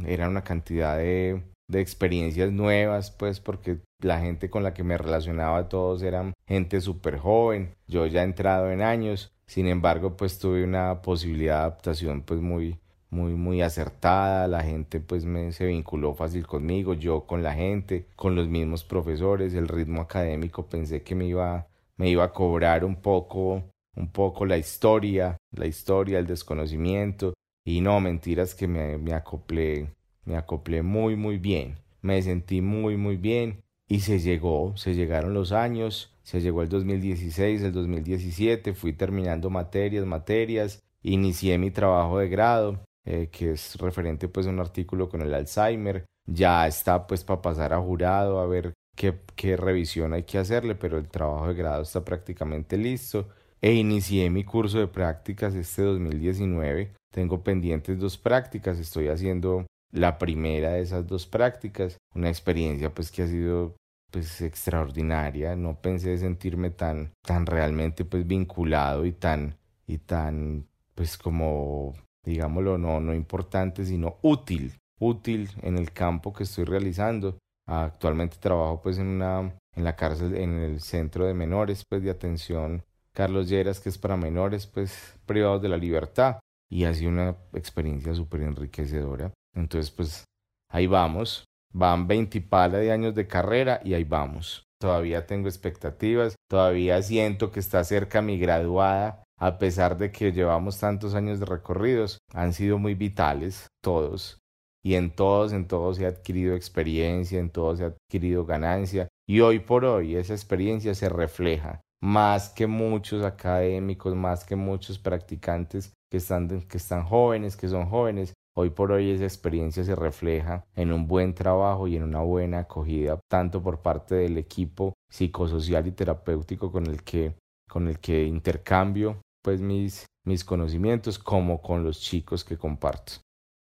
Era 0.05 0.27
una 0.27 0.43
cantidad 0.43 0.97
de, 0.97 1.41
de 1.71 1.79
experiencias 1.79 2.51
nuevas, 2.51 3.11
pues 3.11 3.39
porque 3.39 3.77
la 4.01 4.19
gente 4.19 4.49
con 4.49 4.63
la 4.63 4.73
que 4.73 4.83
me 4.83 4.97
relacionaba 4.97 5.69
todos 5.69 6.03
eran 6.03 6.33
gente 6.45 6.81
súper 6.81 7.17
joven, 7.17 7.75
yo 7.87 8.05
ya 8.07 8.23
entrado 8.23 8.69
en 8.69 8.81
años 8.81 9.32
sin 9.47 9.67
embargo, 9.67 10.15
pues 10.17 10.39
tuve 10.39 10.63
una 10.63 11.01
posibilidad 11.01 11.55
de 11.55 11.59
adaptación 11.61 12.21
pues 12.21 12.41
muy, 12.41 12.79
muy, 13.09 13.33
muy 13.33 13.61
acertada, 13.61 14.47
la 14.47 14.63
gente 14.63 14.99
pues 14.99 15.25
me, 15.25 15.51
se 15.51 15.65
vinculó 15.67 16.13
fácil 16.13 16.47
conmigo, 16.47 16.93
yo 16.93 17.25
con 17.25 17.43
la 17.43 17.53
gente, 17.53 18.07
con 18.15 18.35
los 18.35 18.47
mismos 18.47 18.83
profesores, 18.83 19.53
el 19.53 19.67
ritmo 19.67 20.01
académico 20.01 20.67
pensé 20.67 21.03
que 21.03 21.15
me 21.15 21.25
iba, 21.25 21.67
me 21.97 22.09
iba 22.09 22.23
a 22.23 22.33
cobrar 22.33 22.85
un 22.85 22.95
poco 22.95 23.63
un 23.95 24.11
poco 24.11 24.45
la 24.45 24.57
historia, 24.57 25.37
la 25.51 25.65
historia, 25.67 26.19
el 26.19 26.27
desconocimiento. 26.27 27.33
Y 27.65 27.81
no, 27.81 27.99
mentiras 27.99 28.55
que 28.55 28.67
me, 28.67 28.97
me 28.97 29.13
acoplé, 29.13 29.93
me 30.25 30.35
acoplé 30.35 30.81
muy 30.81 31.15
muy 31.15 31.37
bien, 31.37 31.77
me 32.01 32.21
sentí 32.21 32.61
muy 32.61 32.97
muy 32.97 33.17
bien. 33.17 33.63
Y 33.87 33.99
se 33.99 34.19
llegó, 34.19 34.75
se 34.77 34.95
llegaron 34.95 35.33
los 35.33 35.51
años, 35.51 36.12
se 36.23 36.41
llegó 36.41 36.61
el 36.61 36.69
2016, 36.69 37.61
el 37.61 37.71
2017, 37.73 38.73
fui 38.73 38.93
terminando 38.93 39.49
materias, 39.49 40.05
materias, 40.05 40.81
inicié 41.01 41.57
mi 41.57 41.69
trabajo 41.69 42.19
de 42.19 42.29
grado, 42.29 42.79
eh, 43.05 43.29
que 43.31 43.51
es 43.51 43.75
referente 43.75 44.27
pues 44.29 44.47
a 44.47 44.49
un 44.49 44.59
artículo 44.59 45.09
con 45.09 45.21
el 45.21 45.33
Alzheimer, 45.33 46.05
ya 46.25 46.65
está 46.65 47.05
pues 47.05 47.23
para 47.23 47.41
pasar 47.41 47.73
a 47.73 47.81
jurado 47.81 48.39
a 48.39 48.47
ver 48.47 48.73
qué, 48.95 49.19
qué 49.35 49.57
revisión 49.57 50.13
hay 50.13 50.23
que 50.23 50.37
hacerle, 50.37 50.75
pero 50.75 50.97
el 50.97 51.09
trabajo 51.09 51.49
de 51.49 51.55
grado 51.55 51.83
está 51.83 52.03
prácticamente 52.05 52.77
listo 52.77 53.27
e 53.61 53.73
inicié 53.73 54.29
mi 54.29 54.43
curso 54.43 54.79
de 54.79 54.87
prácticas 54.87 55.55
este 55.55 55.83
2019. 55.83 56.93
Tengo 57.11 57.43
pendientes 57.43 57.99
dos 57.99 58.17
prácticas, 58.17 58.79
estoy 58.79 59.07
haciendo 59.07 59.65
la 59.91 60.17
primera 60.17 60.71
de 60.71 60.81
esas 60.81 61.07
dos 61.07 61.27
prácticas, 61.27 61.97
una 62.15 62.29
experiencia 62.29 62.93
pues 62.93 63.11
que 63.11 63.23
ha 63.23 63.27
sido 63.27 63.75
pues 64.13 64.41
extraordinaria, 64.41 65.55
no 65.55 65.81
pensé 65.81 66.19
sentirme 66.19 66.69
tan 66.69 67.11
tan 67.23 67.47
realmente 67.47 68.05
pues 68.05 68.27
vinculado 68.27 69.05
y 69.07 69.11
tan 69.11 69.57
y 69.87 69.97
tan 69.97 70.67
pues 70.93 71.17
como 71.17 71.93
digámoslo 72.23 72.77
no 72.77 72.99
no 72.99 73.15
importante, 73.15 73.85
sino 73.85 74.19
útil 74.21 74.77
útil 74.99 75.49
en 75.63 75.77
el 75.79 75.91
campo 75.91 76.31
que 76.31 76.43
estoy 76.43 76.65
realizando. 76.65 77.39
Actualmente 77.65 78.37
trabajo 78.39 78.81
pues 78.83 78.99
en 78.99 79.07
una 79.07 79.57
en 79.75 79.83
la 79.83 79.95
cárcel 79.95 80.35
en 80.37 80.59
el 80.59 80.79
centro 80.79 81.25
de 81.25 81.33
menores 81.33 81.83
pues 81.89 82.03
de 82.03 82.11
atención 82.11 82.83
Carlos 83.13 83.49
Lleras 83.49 83.79
que 83.79 83.89
es 83.89 83.97
para 83.97 84.15
menores 84.15 84.67
pues 84.67 85.15
privados 85.25 85.61
de 85.63 85.69
la 85.69 85.77
libertad 85.77 86.39
y 86.69 86.83
ha 86.85 86.93
sido 86.93 87.09
una 87.09 87.35
experiencia 87.53 88.13
súper 88.13 88.41
enriquecedora. 88.41 89.31
Entonces 89.55 89.89
pues 89.89 90.23
ahí 90.69 90.85
vamos, 90.85 91.45
van 91.73 92.07
20 92.07 92.41
pala 92.41 92.77
de 92.77 92.91
años 92.91 93.15
de 93.15 93.27
carrera 93.27 93.81
y 93.83 93.93
ahí 93.93 94.03
vamos. 94.03 94.65
Todavía 94.79 95.25
tengo 95.25 95.47
expectativas, 95.47 96.35
todavía 96.49 97.01
siento 97.01 97.51
que 97.51 97.59
está 97.59 97.83
cerca 97.83 98.21
mi 98.21 98.37
graduada, 98.37 99.23
a 99.39 99.57
pesar 99.57 99.97
de 99.97 100.11
que 100.11 100.31
llevamos 100.31 100.79
tantos 100.79 101.15
años 101.15 101.39
de 101.39 101.45
recorridos, 101.45 102.19
han 102.33 102.53
sido 102.53 102.77
muy 102.77 102.93
vitales 102.93 103.67
todos. 103.81 104.39
Y 104.85 104.95
en 104.95 105.11
todos, 105.11 105.53
en 105.53 105.67
todos 105.67 105.99
ha 106.01 106.07
adquirido 106.07 106.55
experiencia, 106.55 107.39
en 107.39 107.49
todos 107.49 107.81
ha 107.81 107.85
adquirido 107.87 108.45
ganancia. 108.45 109.07
Y 109.27 109.39
hoy 109.39 109.59
por 109.59 109.85
hoy 109.85 110.15
esa 110.15 110.33
experiencia 110.33 110.93
se 110.93 111.07
refleja. 111.07 111.81
Más 112.01 112.49
que 112.49 112.67
muchos 112.67 113.23
académicos, 113.23 114.13
más 114.13 114.43
que 114.43 114.57
muchos 114.57 114.99
practicantes 114.99 115.93
que 116.11 116.17
están, 116.17 116.49
que 116.67 116.77
están 116.77 117.05
jóvenes, 117.05 117.55
que 117.55 117.69
son 117.69 117.85
jóvenes, 117.85 118.33
Hoy 118.55 118.69
por 118.69 118.91
hoy 118.91 119.09
esa 119.09 119.23
experiencia 119.23 119.83
se 119.83 119.95
refleja 119.95 120.65
en 120.75 120.91
un 120.91 121.07
buen 121.07 121.33
trabajo 121.33 121.87
y 121.87 121.95
en 121.95 122.03
una 122.03 122.19
buena 122.19 122.59
acogida, 122.59 123.19
tanto 123.27 123.63
por 123.63 123.81
parte 123.81 124.15
del 124.15 124.37
equipo 124.37 124.93
psicosocial 125.09 125.87
y 125.87 125.91
terapéutico 125.91 126.71
con 126.71 126.85
el 126.85 127.03
que, 127.03 127.33
con 127.67 127.87
el 127.87 127.99
que 127.99 128.25
intercambio 128.25 129.21
pues 129.43 129.59
mis, 129.59 130.05
mis 130.25 130.45
conocimientos 130.45 131.19
como 131.19 131.61
con 131.61 131.83
los 131.83 131.99
chicos 131.99 132.43
que 132.43 132.57
comparto. 132.57 133.13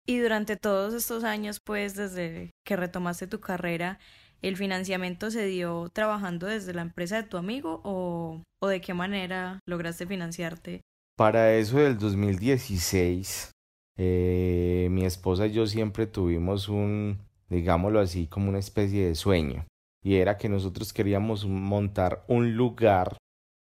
Y 0.06 0.20
durante 0.20 0.58
todos 0.58 0.94
estos 0.94 1.24
años, 1.24 1.60
pues 1.66 1.96
desde 1.96 2.52
que 2.66 2.76
retomaste 2.76 3.26
tu 3.26 3.40
carrera, 3.40 4.00
¿el 4.42 4.58
financiamiento 4.58 5.32
se 5.32 5.46
dio 5.46 5.90
trabajando 5.94 6.46
desde 6.46 6.74
la 6.74 6.82
empresa 6.82 7.16
de 7.16 7.24
tu 7.24 7.38
amigo 7.38 7.82
o, 7.86 8.44
o 8.62 8.68
de 8.68 8.82
qué 8.82 8.94
manera 8.94 9.60
lograste 9.66 10.06
financiarte? 10.06 10.82
Para 11.16 11.54
eso 11.54 11.78
del 11.78 11.98
2016, 11.98 13.53
eh, 13.98 14.88
mi 14.92 15.06
esposa 15.06 15.48
y 15.48 15.54
yo 15.54 15.68
siempre 15.68 16.08
tuvimos 16.08 16.70
un, 16.70 17.20
digámoslo 17.50 18.00
así, 18.00 18.28
como 18.28 18.50
una 18.50 18.60
especie 18.60 19.08
de 19.08 19.16
sueño. 19.16 19.66
Y 20.04 20.16
era 20.16 20.38
que 20.38 20.50
nosotros 20.50 20.92
queríamos 20.94 21.46
montar 21.46 22.26
un 22.28 22.56
lugar 22.56 23.18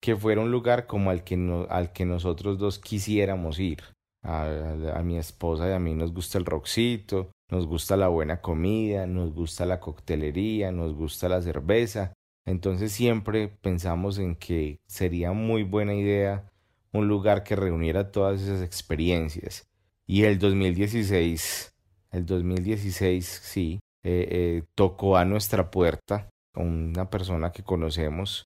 que 0.02 0.16
fuera 0.16 0.42
un 0.42 0.52
lugar 0.52 0.88
como 0.88 1.10
al 1.10 1.24
que, 1.24 1.38
no, 1.38 1.68
al 1.70 1.92
que 1.92 2.06
nosotros 2.06 2.58
dos 2.58 2.80
quisiéramos 2.80 3.60
ir 3.60 3.84
a, 4.24 5.02
mi 5.04 5.18
esposa 5.18 5.70
y 5.70 5.74
a 5.74 5.80
mí 5.80 5.94
nos 5.94 6.14
gusta 6.14 6.38
el 6.38 6.46
rockcito, 6.46 7.32
nos 7.50 7.66
gusta 7.66 7.98
la 7.98 8.08
buena 8.08 8.42
comida, 8.42 9.08
nos 9.08 9.34
gusta 9.34 9.66
la 9.66 9.80
coctelería, 9.80 10.72
nos 10.72 10.94
gusta 10.94 11.30
la 11.30 11.42
cerveza. 11.42 12.14
Entonces 12.46 12.92
siempre 12.92 13.48
pensamos 13.48 14.18
en 14.20 14.36
que 14.36 14.80
sería 14.88 15.34
muy 15.34 15.64
buena 15.64 15.94
idea 15.94 16.50
un 16.92 17.08
lugar 17.08 17.44
que 17.44 17.56
reuniera 17.56 18.12
todas 18.12 18.42
esas 18.42 18.62
experiencias. 18.62 19.68
Y 20.12 20.24
el 20.24 20.40
2016, 20.40 21.72
el 22.10 22.26
2016, 22.26 23.28
sí, 23.44 23.80
eh, 24.04 24.28
eh, 24.32 24.64
tocó 24.74 25.18
a 25.18 25.24
nuestra 25.24 25.70
puerta, 25.70 26.32
una 26.56 27.12
persona 27.12 27.52
que 27.52 27.62
conocemos, 27.62 28.46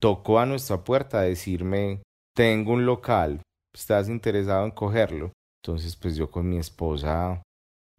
tocó 0.00 0.38
a 0.38 0.46
nuestra 0.46 0.84
puerta 0.84 1.18
a 1.18 1.22
decirme, 1.22 2.02
tengo 2.36 2.74
un 2.74 2.86
local, 2.86 3.42
¿estás 3.74 4.08
interesado 4.08 4.64
en 4.64 4.70
cogerlo? 4.70 5.32
Entonces, 5.60 5.96
pues 5.96 6.14
yo 6.14 6.30
con 6.30 6.48
mi 6.48 6.58
esposa 6.58 7.42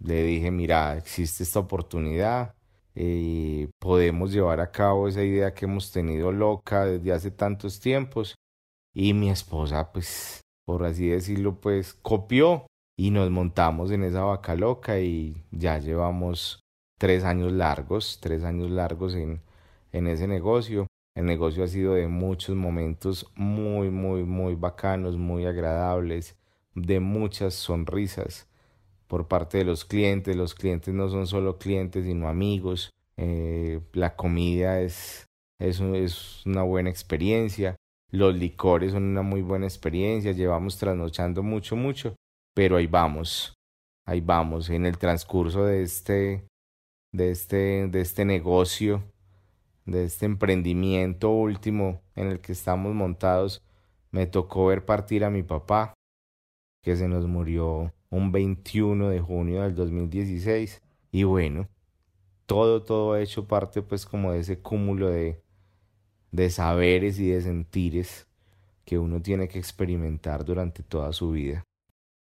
le 0.01 0.23
dije, 0.23 0.49
mira, 0.49 0.95
existe 0.95 1.43
esta 1.43 1.59
oportunidad, 1.59 2.53
eh, 2.95 3.67
podemos 3.81 4.31
llevar 4.31 4.61
a 4.61 4.71
cabo 4.71 5.09
esa 5.09 5.23
idea 5.23 5.53
que 5.53 5.65
hemos 5.65 5.91
tenido 5.91 6.31
loca 6.31 6.85
desde 6.85 7.11
hace 7.11 7.31
tantos 7.31 7.81
tiempos. 7.81 8.35
Y 8.93 9.13
mi 9.13 9.29
esposa, 9.29 9.91
pues, 9.91 10.39
por 10.65 10.85
así 10.85 11.09
decirlo, 11.09 11.59
pues 11.59 11.95
copió 11.95 12.65
y 12.97 13.11
nos 13.11 13.29
montamos 13.31 13.91
en 13.91 14.03
esa 14.03 14.21
vaca 14.21 14.55
loca 14.55 14.99
y 14.99 15.35
ya 15.51 15.79
llevamos 15.79 16.59
tres 16.97 17.23
años 17.23 17.51
largos, 17.51 18.19
tres 18.21 18.43
años 18.43 18.69
largos 18.69 19.15
en, 19.15 19.41
en 19.91 20.07
ese 20.07 20.27
negocio. 20.27 20.87
El 21.15 21.25
negocio 21.25 21.63
ha 21.63 21.67
sido 21.67 21.93
de 21.93 22.07
muchos 22.07 22.55
momentos 22.55 23.27
muy, 23.35 23.89
muy, 23.89 24.23
muy 24.23 24.55
bacanos, 24.55 25.17
muy 25.17 25.45
agradables, 25.45 26.37
de 26.75 26.99
muchas 26.99 27.53
sonrisas 27.53 28.47
por 29.07 29.27
parte 29.27 29.59
de 29.59 29.65
los 29.65 29.85
clientes. 29.85 30.35
Los 30.35 30.55
clientes 30.55 30.93
no 30.93 31.09
son 31.09 31.27
solo 31.27 31.57
clientes, 31.57 32.05
sino 32.05 32.27
amigos. 32.27 32.89
Eh, 33.17 33.79
la 33.93 34.15
comida 34.15 34.81
es, 34.81 35.27
es, 35.59 35.79
es 35.81 36.45
una 36.45 36.63
buena 36.63 36.89
experiencia. 36.89 37.75
Los 38.09 38.35
licores 38.35 38.91
son 38.93 39.03
una 39.03 39.21
muy 39.21 39.41
buena 39.41 39.65
experiencia. 39.65 40.31
Llevamos 40.31 40.77
trasnochando 40.77 41.43
mucho, 41.43 41.75
mucho. 41.75 42.15
Pero 42.53 42.77
ahí 42.77 42.87
vamos. 42.87 43.53
Ahí 44.05 44.21
vamos. 44.21 44.69
En 44.69 44.85
el 44.85 44.97
transcurso 44.97 45.65
de 45.65 45.83
este, 45.83 46.45
de 47.11 47.31
este, 47.31 47.87
de 47.87 48.01
este 48.01 48.25
negocio 48.25 49.03
de 49.85 50.05
este 50.05 50.25
emprendimiento 50.25 51.29
último 51.29 52.01
en 52.15 52.27
el 52.27 52.39
que 52.39 52.53
estamos 52.53 52.93
montados, 52.93 53.61
me 54.11 54.27
tocó 54.27 54.67
ver 54.67 54.85
partir 54.85 55.23
a 55.23 55.29
mi 55.29 55.43
papá, 55.43 55.93
que 56.81 56.95
se 56.95 57.07
nos 57.07 57.25
murió 57.27 57.93
un 58.09 58.31
21 58.31 59.09
de 59.09 59.19
junio 59.19 59.63
del 59.63 59.75
2016. 59.75 60.81
Y 61.11 61.23
bueno, 61.23 61.67
todo, 62.45 62.83
todo 62.83 63.17
hecho 63.17 63.47
parte 63.47 63.81
pues 63.81 64.05
como 64.05 64.31
de 64.31 64.39
ese 64.39 64.59
cúmulo 64.59 65.09
de, 65.09 65.41
de 66.31 66.49
saberes 66.49 67.19
y 67.19 67.29
de 67.29 67.41
sentires 67.41 68.27
que 68.85 68.99
uno 68.99 69.21
tiene 69.21 69.47
que 69.47 69.59
experimentar 69.59 70.43
durante 70.45 70.83
toda 70.83 71.13
su 71.13 71.31
vida. 71.31 71.63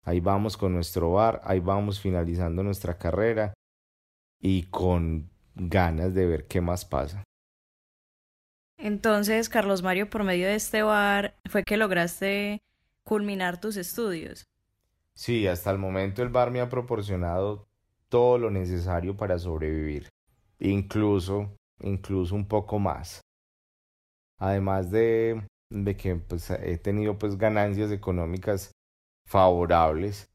Ahí 0.04 0.20
vamos 0.20 0.58
con 0.58 0.74
nuestro 0.74 1.14
bar, 1.14 1.42
ahí 1.46 1.60
vamos 1.60 2.00
finalizando 2.00 2.62
nuestra 2.62 2.98
carrera 2.98 3.54
y 4.40 4.64
con 4.64 5.30
ganas 5.56 6.14
de 6.14 6.26
ver 6.26 6.48
qué 6.48 6.60
más 6.60 6.84
pasa. 6.84 7.24
Entonces, 8.78 9.48
Carlos 9.48 9.82
Mario, 9.82 10.10
por 10.10 10.24
medio 10.24 10.48
de 10.48 10.56
este 10.56 10.84
bar, 10.84 11.36
fue 11.50 11.64
que 11.64 11.78
lograste 11.78 12.60
culminar 13.04 13.62
tus 13.62 13.78
estudios. 13.78 14.44
Sí, 15.14 15.48
hasta 15.48 15.72
el 15.72 15.78
momento 15.78 16.22
el 16.22 16.30
bar 16.30 16.52
me 16.52 16.60
ha 16.60 16.70
proporcionado 16.70 17.68
todo 18.10 18.38
lo 18.38 18.50
necesario 18.50 19.16
para 19.16 19.40
sobrevivir, 19.40 20.10
incluso, 20.60 21.56
incluso 21.80 22.36
un 22.36 22.48
poco 22.48 22.78
más. 22.80 23.22
Además 24.38 24.92
de, 24.92 25.48
de 25.70 25.96
que 25.96 26.16
pues, 26.16 26.50
he 26.50 26.78
tenido 26.78 27.18
pues 27.18 27.38
ganancias 27.38 27.92
económicas 27.92 28.72
favorables, 29.26 30.30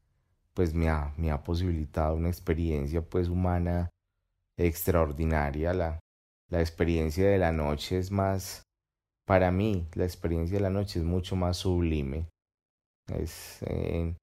pues 0.53 0.73
me 0.73 0.89
ha, 0.89 1.13
me 1.17 1.31
ha 1.31 1.43
posibilitado 1.43 2.15
una 2.15 2.29
experiencia 2.29 3.01
pues 3.01 3.29
humana 3.29 3.89
extraordinaria, 4.57 5.73
la, 5.73 5.99
la 6.49 6.59
experiencia 6.59 7.29
de 7.29 7.37
la 7.37 7.51
noche 7.51 7.97
es 7.97 8.11
más, 8.11 8.63
para 9.25 9.51
mí, 9.51 9.87
la 9.93 10.03
experiencia 10.03 10.57
de 10.57 10.63
la 10.63 10.69
noche 10.69 10.99
es 10.99 11.05
mucho 11.05 11.35
más 11.35 11.57
sublime. 11.57 12.27
Es 13.07 13.61
eh, 13.63 14.15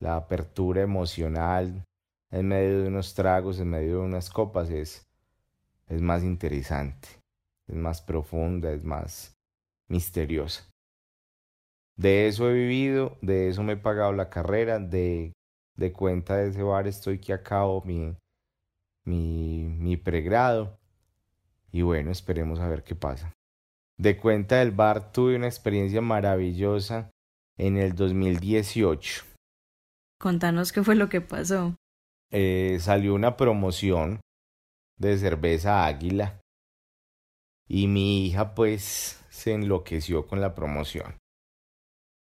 la 0.00 0.16
apertura 0.16 0.82
emocional 0.82 1.84
en 2.30 2.48
medio 2.48 2.82
de 2.82 2.88
unos 2.88 3.14
tragos, 3.14 3.58
en 3.58 3.70
medio 3.70 4.00
de 4.00 4.04
unas 4.04 4.30
copas, 4.30 4.70
es, 4.70 5.06
es 5.88 6.00
más 6.00 6.22
interesante, 6.22 7.08
es 7.66 7.74
más 7.74 8.00
profunda, 8.00 8.70
es 8.72 8.84
más 8.84 9.34
misteriosa. 9.88 10.64
De 12.00 12.28
eso 12.28 12.48
he 12.48 12.54
vivido, 12.54 13.18
de 13.20 13.50
eso 13.50 13.62
me 13.62 13.74
he 13.74 13.76
pagado 13.76 14.14
la 14.14 14.30
carrera, 14.30 14.78
de, 14.78 15.34
de 15.76 15.92
cuenta 15.92 16.38
de 16.38 16.48
ese 16.48 16.62
bar 16.62 16.86
estoy 16.86 17.18
que 17.18 17.34
acabo 17.34 17.82
mi, 17.84 18.16
mi, 19.04 19.64
mi 19.64 19.98
pregrado. 19.98 20.78
Y 21.70 21.82
bueno, 21.82 22.10
esperemos 22.10 22.58
a 22.58 22.68
ver 22.68 22.84
qué 22.84 22.94
pasa. 22.94 23.34
De 23.98 24.16
cuenta 24.16 24.60
del 24.60 24.70
bar 24.70 25.12
tuve 25.12 25.36
una 25.36 25.46
experiencia 25.46 26.00
maravillosa 26.00 27.10
en 27.58 27.76
el 27.76 27.94
2018. 27.94 29.24
Contanos 30.18 30.72
qué 30.72 30.82
fue 30.82 30.94
lo 30.94 31.10
que 31.10 31.20
pasó. 31.20 31.74
Eh, 32.30 32.78
salió 32.80 33.14
una 33.14 33.36
promoción 33.36 34.20
de 34.96 35.18
cerveza 35.18 35.84
águila 35.84 36.40
y 37.68 37.88
mi 37.88 38.24
hija 38.24 38.54
pues 38.54 39.22
se 39.28 39.52
enloqueció 39.52 40.26
con 40.26 40.40
la 40.40 40.54
promoción. 40.54 41.20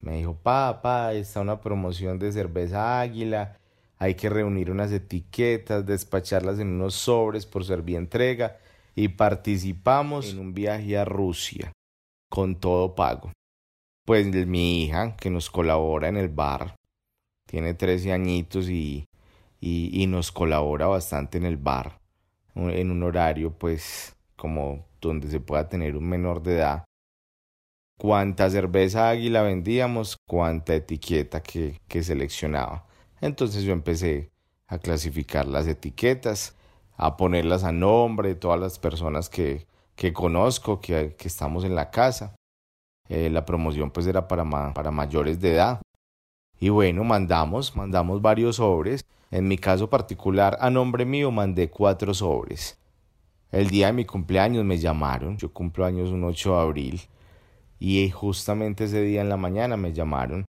Me 0.06 0.18
dijo, 0.18 0.36
papá, 0.36 1.14
está 1.14 1.40
una 1.40 1.60
promoción 1.60 2.20
de 2.20 2.30
cerveza 2.30 3.00
águila, 3.00 3.58
hay 3.98 4.14
que 4.14 4.30
reunir 4.30 4.70
unas 4.70 4.92
etiquetas, 4.92 5.84
despacharlas 5.84 6.60
en 6.60 6.68
unos 6.68 6.94
sobres 6.94 7.44
por 7.44 7.64
servir 7.64 7.96
entrega 7.96 8.56
y 8.94 9.08
participamos 9.08 10.30
en 10.30 10.38
un 10.38 10.54
viaje 10.54 10.96
a 10.96 11.04
Rusia 11.04 11.72
con 12.30 12.54
todo 12.54 12.94
pago. 12.94 13.32
Pues 14.04 14.28
mi 14.46 14.84
hija, 14.84 15.16
que 15.16 15.28
nos 15.28 15.50
colabora 15.50 16.06
en 16.06 16.18
el 16.18 16.28
bar, 16.28 16.76
tiene 17.44 17.74
13 17.74 18.12
añitos 18.12 18.68
y, 18.68 19.08
y 19.60 20.06
nos 20.06 20.30
colabora 20.30 20.86
bastante 20.86 21.36
en 21.38 21.46
el 21.46 21.56
bar, 21.56 21.98
en 22.54 22.92
un 22.92 23.02
horario 23.02 23.58
pues 23.58 24.14
como 24.36 24.86
donde 25.00 25.26
se 25.26 25.40
pueda 25.40 25.68
tener 25.68 25.96
un 25.96 26.08
menor 26.08 26.44
de 26.44 26.58
edad. 26.58 26.84
Cuánta 27.98 28.50
cerveza 28.50 29.08
águila 29.08 29.42
vendíamos, 29.42 30.18
cuánta 30.26 30.74
etiqueta 30.74 31.42
que, 31.42 31.80
seleccionaba. 32.02 32.86
Entonces 33.20 33.62
yo 33.64 33.72
empecé 33.72 34.30
a 34.66 34.78
clasificar 34.78 35.46
las 35.46 35.66
etiquetas, 35.66 36.54
a 36.96 37.16
ponerlas 37.16 37.64
a 37.64 37.72
nombre 37.72 38.30
de 38.30 38.34
todas 38.34 38.60
las 38.60 38.78
personas 38.78 39.30
que, 39.30 39.66
que 39.94 40.12
conozco, 40.12 40.80
que, 40.80 41.14
que, 41.16 41.28
estamos 41.28 41.64
en 41.64 41.74
la 41.74 41.90
casa. 41.90 42.36
Eh, 43.08 43.30
la 43.30 43.46
promoción 43.46 43.90
pues 43.90 44.06
era 44.06 44.28
para, 44.28 44.44
para 44.74 44.90
mayores 44.90 45.40
de 45.40 45.54
edad. 45.54 45.80
Y 46.60 46.68
bueno, 46.68 47.04
mandamos, 47.04 47.74
mandamos 47.76 48.20
varios 48.20 48.56
sobres. 48.56 49.04
En 49.30 49.48
mi 49.48 49.58
caso 49.58 49.88
particular, 49.88 50.56
a 50.60 50.70
nombre 50.70 51.04
mío, 51.04 51.30
mandé 51.30 51.70
cuatro 51.70 52.14
sobres. 52.14 52.78
El 53.50 53.70
día 53.70 53.86
de 53.86 53.92
mi 53.92 54.04
cumpleaños 54.04 54.64
me 54.64 54.78
llamaron, 54.78 55.36
yo 55.36 55.52
cumplo 55.52 55.84
años 55.84 56.10
un 56.10 56.24
8 56.24 56.56
de 56.56 56.60
abril, 56.60 57.00
y 57.78 58.10
justamente 58.10 58.84
ese 58.84 59.02
día 59.02 59.20
en 59.20 59.28
la 59.28 59.36
mañana 59.36 59.76
me 59.76 59.92
llamaron. 59.92 60.44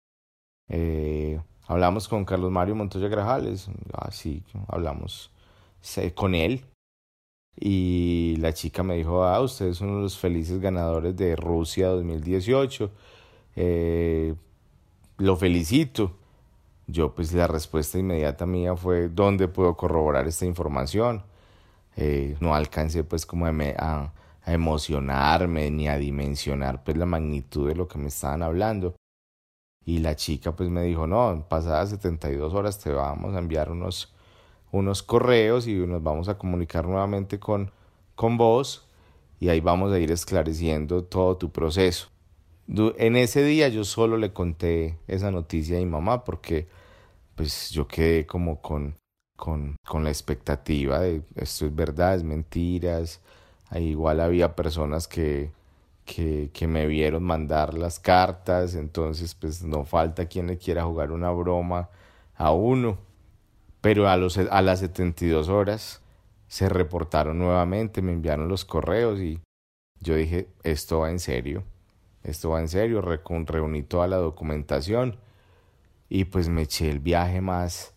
Eh, 0.69 1.39
hablamos 1.67 2.07
con 2.07 2.25
Carlos 2.25 2.51
Mario 2.51 2.75
Montoya 2.75 3.07
Grajales, 3.07 3.69
así 3.93 4.43
hablamos 4.67 5.31
con 6.15 6.35
él. 6.35 6.65
Y 7.55 8.35
la 8.39 8.53
chica 8.53 8.83
me 8.83 8.95
dijo, 8.95 9.23
ah, 9.23 9.39
usted 9.41 9.67
es 9.67 9.81
uno 9.81 9.97
de 9.97 10.01
los 10.03 10.17
felices 10.17 10.59
ganadores 10.59 11.15
de 11.15 11.35
Rusia 11.35 11.89
2018. 11.89 12.91
Eh, 13.55 14.33
lo 15.17 15.35
felicito. 15.35 16.17
Yo 16.87 17.13
pues 17.13 17.31
la 17.33 17.47
respuesta 17.47 17.97
inmediata 17.97 18.45
mía 18.45 18.75
fue, 18.75 19.07
¿dónde 19.07 19.47
puedo 19.47 19.77
corroborar 19.77 20.27
esta 20.27 20.45
información? 20.45 21.23
Eh, 21.95 22.35
no 22.39 22.55
alcancé 22.55 23.03
pues 23.03 23.25
como 23.25 23.45
a, 23.45 23.51
a, 23.77 24.13
emocionarme 24.45 25.71
ni 25.71 25.87
a 25.87 25.97
dimensionar 25.97 26.83
pues 26.83 26.97
la 26.97 27.05
magnitud 27.05 27.67
de 27.67 27.75
lo 27.75 27.87
que 27.87 27.97
me 27.97 28.07
estaban 28.07 28.43
hablando. 28.43 28.95
Y 29.85 29.99
la 29.99 30.15
chica 30.15 30.55
pues 30.55 30.69
me 30.69 30.83
dijo, 30.83 31.07
no, 31.07 31.45
pasadas 31.49 31.89
72 31.89 32.53
horas 32.53 32.79
te 32.79 32.91
vamos 32.91 33.35
a 33.35 33.39
enviar 33.39 33.71
unos, 33.71 34.13
unos 34.71 35.03
correos 35.03 35.67
y 35.67 35.73
nos 35.75 36.01
vamos 36.01 36.29
a 36.29 36.37
comunicar 36.37 36.85
nuevamente 36.85 37.39
con, 37.39 37.71
con 38.15 38.37
vos 38.37 38.87
y 39.39 39.49
ahí 39.49 39.59
vamos 39.59 39.91
a 39.91 39.99
ir 39.99 40.11
esclareciendo 40.11 41.03
todo 41.03 41.37
tu 41.37 41.51
proceso. 41.51 42.09
En 42.67 43.17
ese 43.17 43.43
día 43.43 43.67
yo 43.67 43.83
solo 43.83 44.17
le 44.17 44.31
conté 44.31 44.97
esa 45.07 45.31
noticia 45.31 45.77
a 45.77 45.79
mi 45.79 45.85
mamá 45.85 46.23
porque 46.23 46.67
pues 47.35 47.71
yo 47.71 47.87
quedé 47.87 48.25
como 48.25 48.61
con 48.61 48.95
con, 49.35 49.75
con 49.85 50.03
la 50.03 50.09
expectativa 50.09 50.99
de 51.01 51.21
esto 51.35 51.65
es 51.65 51.75
verdad, 51.75 52.15
es 52.15 52.23
mentiras. 52.23 53.21
Igual 53.79 54.19
había 54.19 54.55
personas 54.55 55.07
que, 55.07 55.51
que, 56.05 56.49
que, 56.53 56.67
me 56.67 56.85
vieron 56.87 57.23
mandar 57.23 57.73
las 57.73 57.99
cartas, 57.99 58.75
entonces 58.75 59.35
pues 59.35 59.63
no 59.63 59.85
falta 59.85 60.27
quien 60.27 60.47
le 60.47 60.57
quiera 60.57 60.83
jugar 60.85 61.11
una 61.11 61.31
broma 61.31 61.89
a 62.35 62.51
uno. 62.51 62.97
Pero 63.81 64.07
a, 64.07 64.17
los, 64.17 64.37
a 64.37 64.61
las 64.61 64.79
72 64.79 65.49
horas 65.49 66.01
se 66.47 66.69
reportaron 66.69 67.37
nuevamente, 67.39 68.01
me 68.01 68.13
enviaron 68.13 68.47
los 68.47 68.65
correos 68.65 69.19
y 69.19 69.41
yo 69.99 70.15
dije, 70.15 70.47
esto 70.63 70.99
va 70.99 71.11
en 71.11 71.19
serio, 71.19 71.63
esto 72.23 72.51
va 72.51 72.59
en 72.61 72.69
serio, 72.69 73.01
reuní 73.01 73.83
toda 73.83 74.07
la 74.07 74.17
documentación 74.17 75.17
y 76.09 76.25
pues 76.25 76.49
me 76.49 76.63
eché 76.63 76.89
el 76.89 76.99
viaje 76.99 77.41
más 77.41 77.93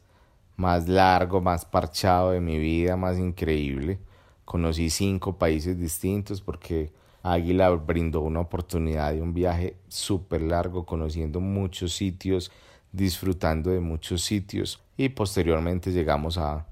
más 0.57 0.89
largo, 0.89 1.41
más 1.41 1.65
parchado 1.65 2.33
de 2.33 2.41
mi 2.41 2.59
vida, 2.59 2.97
más 2.97 3.19
increíble. 3.19 3.99
Conocí 4.47 4.91
cinco 4.91 5.37
países 5.37 5.79
distintos 5.79 6.41
porque 6.41 6.93
Águila 7.23 7.71
brindó 7.71 8.21
una 8.21 8.41
oportunidad 8.41 9.13
de 9.13 9.21
un 9.21 9.35
viaje 9.35 9.77
súper 9.89 10.41
largo, 10.41 10.87
conociendo 10.87 11.41
muchos 11.41 11.93
sitios, 11.93 12.53
disfrutando 12.93 13.71
de 13.71 13.81
muchos 13.81 14.23
sitios 14.23 14.81
y 14.97 15.09
posteriormente 15.09 15.91
llegamos 15.91 16.39
a, 16.39 16.67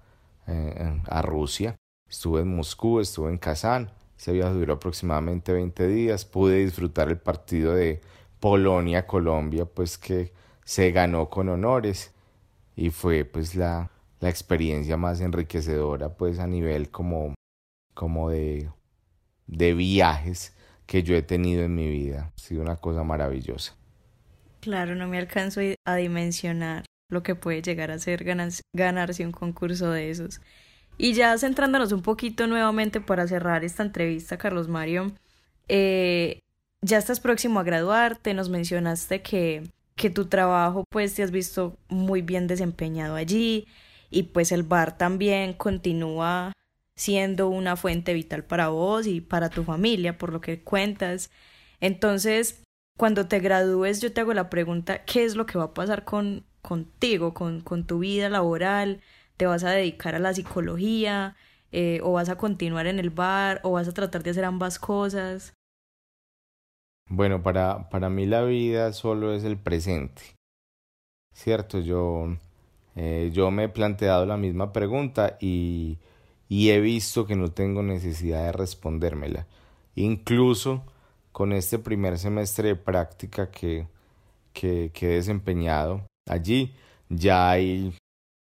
eh, 0.46 1.02
a 1.06 1.20
Rusia. 1.20 1.76
Estuve 2.08 2.42
en 2.42 2.54
Moscú, 2.54 3.00
estuve 3.00 3.30
en 3.30 3.38
Kazán. 3.38 3.90
Ese 4.16 4.32
viaje 4.32 4.54
duró 4.54 4.74
aproximadamente 4.74 5.52
20 5.52 5.88
días. 5.88 6.24
Pude 6.24 6.64
disfrutar 6.64 7.08
el 7.08 7.18
partido 7.18 7.74
de 7.74 8.00
Polonia-Colombia, 8.38 9.64
pues 9.64 9.98
que 9.98 10.32
se 10.64 10.92
ganó 10.92 11.28
con 11.28 11.48
honores 11.48 12.12
y 12.76 12.90
fue 12.90 13.24
pues 13.24 13.56
la, 13.56 13.90
la 14.20 14.28
experiencia 14.28 14.96
más 14.96 15.20
enriquecedora 15.20 16.14
pues 16.14 16.38
a 16.38 16.46
nivel 16.46 16.90
como, 16.90 17.34
como 17.94 18.30
de, 18.30 18.70
de 19.46 19.74
viajes 19.74 20.54
que 20.86 21.02
yo 21.02 21.16
he 21.16 21.22
tenido 21.22 21.62
en 21.62 21.74
mi 21.74 21.88
vida. 21.88 22.32
Ha 22.34 22.38
sido 22.38 22.62
una 22.62 22.76
cosa 22.76 23.02
maravillosa. 23.04 23.74
Claro, 24.60 24.94
no 24.94 25.08
me 25.08 25.18
alcanzo 25.18 25.60
a 25.84 25.96
dimensionar 25.96 26.84
lo 27.10 27.22
que 27.22 27.34
puede 27.34 27.62
llegar 27.62 27.90
a 27.90 27.98
ser 27.98 28.24
ganarse 28.72 29.24
un 29.24 29.32
concurso 29.32 29.90
de 29.90 30.10
esos. 30.10 30.40
Y 30.96 31.14
ya 31.14 31.36
centrándonos 31.38 31.92
un 31.92 32.02
poquito 32.02 32.46
nuevamente 32.46 33.00
para 33.00 33.26
cerrar 33.26 33.64
esta 33.64 33.82
entrevista, 33.82 34.38
Carlos 34.38 34.68
Mario, 34.68 35.12
eh, 35.68 36.40
ya 36.82 36.98
estás 36.98 37.20
próximo 37.20 37.60
a 37.60 37.64
graduarte, 37.64 38.34
nos 38.34 38.48
mencionaste 38.48 39.22
que 39.22 39.64
que 39.96 40.10
tu 40.10 40.26
trabajo 40.26 40.84
pues 40.90 41.14
te 41.14 41.22
has 41.22 41.30
visto 41.30 41.76
muy 41.88 42.22
bien 42.22 42.46
desempeñado 42.46 43.14
allí 43.14 43.66
y 44.10 44.24
pues 44.24 44.52
el 44.52 44.62
bar 44.62 44.98
también 44.98 45.52
continúa 45.52 46.52
siendo 46.96 47.48
una 47.48 47.76
fuente 47.76 48.14
vital 48.14 48.44
para 48.44 48.68
vos 48.68 49.06
y 49.06 49.20
para 49.20 49.50
tu 49.50 49.64
familia, 49.64 50.18
por 50.18 50.32
lo 50.32 50.40
que 50.40 50.62
cuentas. 50.62 51.30
Entonces, 51.80 52.62
cuando 52.96 53.26
te 53.26 53.40
gradúes, 53.40 54.00
yo 54.00 54.12
te 54.12 54.20
hago 54.20 54.34
la 54.34 54.50
pregunta, 54.50 55.04
¿qué 55.04 55.24
es 55.24 55.34
lo 55.36 55.46
que 55.46 55.58
va 55.58 55.64
a 55.64 55.74
pasar 55.74 56.04
con, 56.04 56.44
contigo, 56.62 57.34
con, 57.34 57.60
con 57.60 57.86
tu 57.86 57.98
vida 57.98 58.28
laboral? 58.28 59.00
¿Te 59.36 59.46
vas 59.46 59.64
a 59.64 59.70
dedicar 59.70 60.14
a 60.14 60.20
la 60.20 60.32
psicología? 60.32 61.36
Eh, 61.72 62.00
¿O 62.04 62.12
vas 62.12 62.28
a 62.28 62.36
continuar 62.36 62.86
en 62.86 63.00
el 63.00 63.10
bar? 63.10 63.60
¿O 63.64 63.72
vas 63.72 63.88
a 63.88 63.92
tratar 63.92 64.22
de 64.22 64.30
hacer 64.30 64.44
ambas 64.44 64.78
cosas? 64.78 65.54
Bueno, 67.08 67.42
para, 67.42 67.88
para 67.90 68.08
mí 68.08 68.26
la 68.26 68.44
vida 68.44 68.92
solo 68.92 69.34
es 69.34 69.42
el 69.44 69.58
presente. 69.58 70.22
Cierto, 71.34 71.80
yo, 71.80 72.36
eh, 72.94 73.30
yo 73.32 73.50
me 73.50 73.64
he 73.64 73.68
planteado 73.68 74.24
la 74.24 74.36
misma 74.36 74.72
pregunta 74.72 75.36
y, 75.40 75.98
y 76.54 76.70
he 76.70 76.80
visto 76.80 77.26
que 77.26 77.34
no 77.34 77.50
tengo 77.50 77.82
necesidad 77.82 78.44
de 78.44 78.52
respondérmela. 78.52 79.48
Incluso 79.96 80.84
con 81.32 81.52
este 81.52 81.80
primer 81.80 82.16
semestre 82.16 82.68
de 82.68 82.76
práctica 82.76 83.50
que, 83.50 83.88
que, 84.52 84.92
que 84.94 85.06
he 85.06 85.14
desempeñado 85.16 86.06
allí, 86.30 86.72
ya 87.08 87.50
hay 87.50 87.98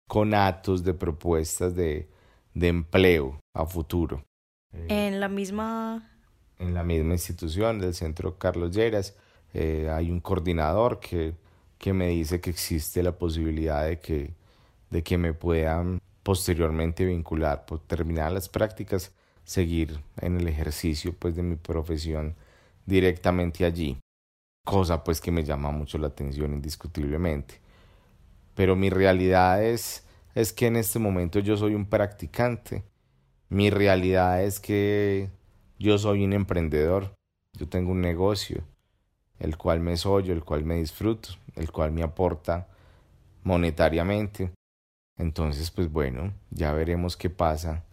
conatos 0.08 0.86
de 0.86 0.94
propuestas 0.94 1.76
de, 1.76 2.08
de 2.54 2.68
empleo 2.70 3.42
a 3.54 3.66
futuro. 3.66 4.24
En 4.88 5.20
la 5.20 5.28
misma 5.28 6.10
en 6.60 6.74
la 6.74 6.86
misma 6.86 7.12
institución 7.12 7.78
del 7.78 7.94
Centro 7.94 8.38
Carlos 8.38 8.74
Lleras. 8.74 9.18
Eh, 9.54 9.90
hay 9.92 10.12
un 10.12 10.22
coordinador 10.22 11.02
que, 11.02 11.36
que 11.78 11.92
me 11.92 12.08
dice 12.08 12.40
que 12.40 12.52
existe 12.52 13.04
la 13.04 13.18
posibilidad 13.18 13.86
de 13.86 14.00
que, 14.00 14.34
de 14.92 15.04
que 15.04 15.18
me 15.18 15.34
puedan 15.34 16.00
posteriormente 16.28 17.06
vincular, 17.06 17.66
por 17.66 17.80
terminar 17.80 18.34
las 18.34 18.50
prácticas, 18.50 19.14
seguir 19.46 20.02
en 20.20 20.36
el 20.36 20.50
ejercicio 20.50 21.16
pues, 21.18 21.38
de 21.38 21.42
mi 21.42 21.56
profesión 21.56 22.36
directamente 22.86 23.64
allí. 23.64 23.98
cosa 24.66 25.06
pues 25.06 25.22
que 25.22 25.32
me 25.32 25.46
llama 25.46 25.72
mucho 25.72 25.98
la 25.98 26.08
atención 26.08 26.54
indiscutiblemente. 26.54 27.62
Pero 28.56 28.76
mi 28.76 28.90
realidad 28.90 29.64
es, 29.64 30.04
es 30.36 30.52
que 30.52 30.68
en 30.68 30.76
este 30.76 31.00
momento 31.00 31.40
yo 31.40 31.56
soy 31.56 31.76
un 31.76 31.86
practicante. 31.86 32.84
Mi 33.48 33.70
realidad 33.70 34.44
es 34.44 34.60
que 34.60 35.30
yo 35.80 35.98
soy 35.98 36.26
un 36.26 36.34
emprendedor. 36.34 37.16
Yo 37.54 37.70
tengo 37.70 37.94
un 37.94 38.02
negocio, 38.02 38.66
el 39.40 39.58
cual 39.58 39.80
me 39.80 39.96
soy, 39.96 40.30
el 40.30 40.44
cual 40.44 40.66
me 40.66 40.76
disfruto, 40.76 41.30
el 41.56 41.72
cual 41.72 41.94
me 41.94 42.04
aporta 42.04 42.68
monetariamente. 43.44 44.57
Entonces, 45.18 45.72
pues 45.72 45.92
bueno, 45.92 46.34
ya 46.52 46.74
veremos 46.74 47.18
qué 47.18 47.30
pasa, 47.30 47.84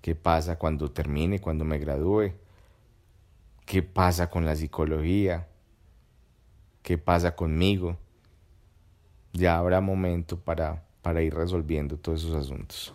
qué 0.00 0.14
pasa 0.14 0.58
cuando 0.58 0.90
termine, 0.90 1.40
cuando 1.40 1.64
me 1.64 1.78
gradúe, 1.78 2.32
qué 3.64 3.82
pasa 3.82 4.28
con 4.28 4.44
la 4.44 4.56
psicología, 4.56 5.46
qué 6.82 6.98
pasa 6.98 7.36
conmigo. 7.36 7.96
Ya 9.32 9.58
habrá 9.58 9.80
momento 9.80 10.38
para, 10.38 10.82
para 11.02 11.22
ir 11.22 11.34
resolviendo 11.34 11.96
todos 11.96 12.24
esos 12.24 12.34
asuntos. 12.34 12.94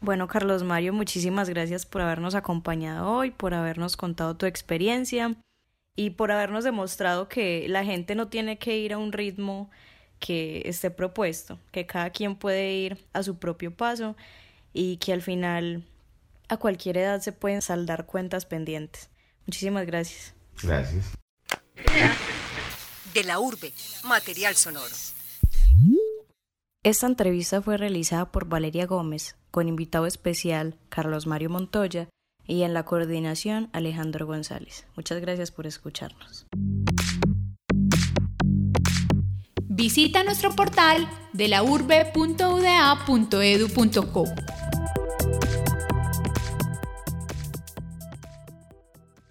Bueno, 0.00 0.28
Carlos 0.28 0.62
Mario, 0.62 0.92
muchísimas 0.92 1.48
gracias 1.48 1.84
por 1.84 2.02
habernos 2.02 2.34
acompañado 2.34 3.10
hoy, 3.10 3.32
por 3.32 3.52
habernos 3.52 3.96
contado 3.96 4.36
tu 4.36 4.46
experiencia 4.46 5.34
y 5.96 6.10
por 6.10 6.30
habernos 6.30 6.62
demostrado 6.62 7.28
que 7.28 7.66
la 7.68 7.84
gente 7.84 8.14
no 8.14 8.28
tiene 8.28 8.58
que 8.58 8.78
ir 8.78 8.92
a 8.92 8.98
un 8.98 9.12
ritmo 9.12 9.70
que 10.18 10.62
esté 10.64 10.90
propuesto, 10.90 11.58
que 11.72 11.86
cada 11.86 12.10
quien 12.10 12.36
puede 12.36 12.72
ir 12.72 13.04
a 13.12 13.22
su 13.22 13.38
propio 13.38 13.74
paso 13.74 14.16
y 14.72 14.96
que 14.98 15.12
al 15.12 15.22
final 15.22 15.84
a 16.48 16.56
cualquier 16.56 16.98
edad 16.98 17.20
se 17.20 17.32
pueden 17.32 17.62
saldar 17.62 18.06
cuentas 18.06 18.46
pendientes. 18.46 19.10
Muchísimas 19.46 19.86
gracias. 19.86 20.34
Gracias 20.62 21.12
de 23.14 23.24
la 23.24 23.38
urbe, 23.38 23.72
material 24.04 24.54
sonoro. 24.54 24.94
Esta 26.84 27.06
entrevista 27.06 27.60
fue 27.60 27.76
realizada 27.76 28.30
por 28.30 28.48
Valeria 28.48 28.86
Gómez, 28.86 29.36
con 29.50 29.68
invitado 29.68 30.06
especial 30.06 30.76
Carlos 30.88 31.26
Mario 31.26 31.50
Montoya 31.50 32.08
y 32.46 32.62
en 32.62 32.74
la 32.74 32.84
coordinación 32.84 33.68
Alejandro 33.72 34.26
González. 34.26 34.86
Muchas 34.96 35.20
gracias 35.20 35.50
por 35.50 35.66
escucharnos. 35.66 36.46
Visita 39.78 40.24
nuestro 40.24 40.50
portal 40.56 41.08
de 41.32 41.46
la 41.46 41.62
urbe.uda.edu.co 41.62 42.24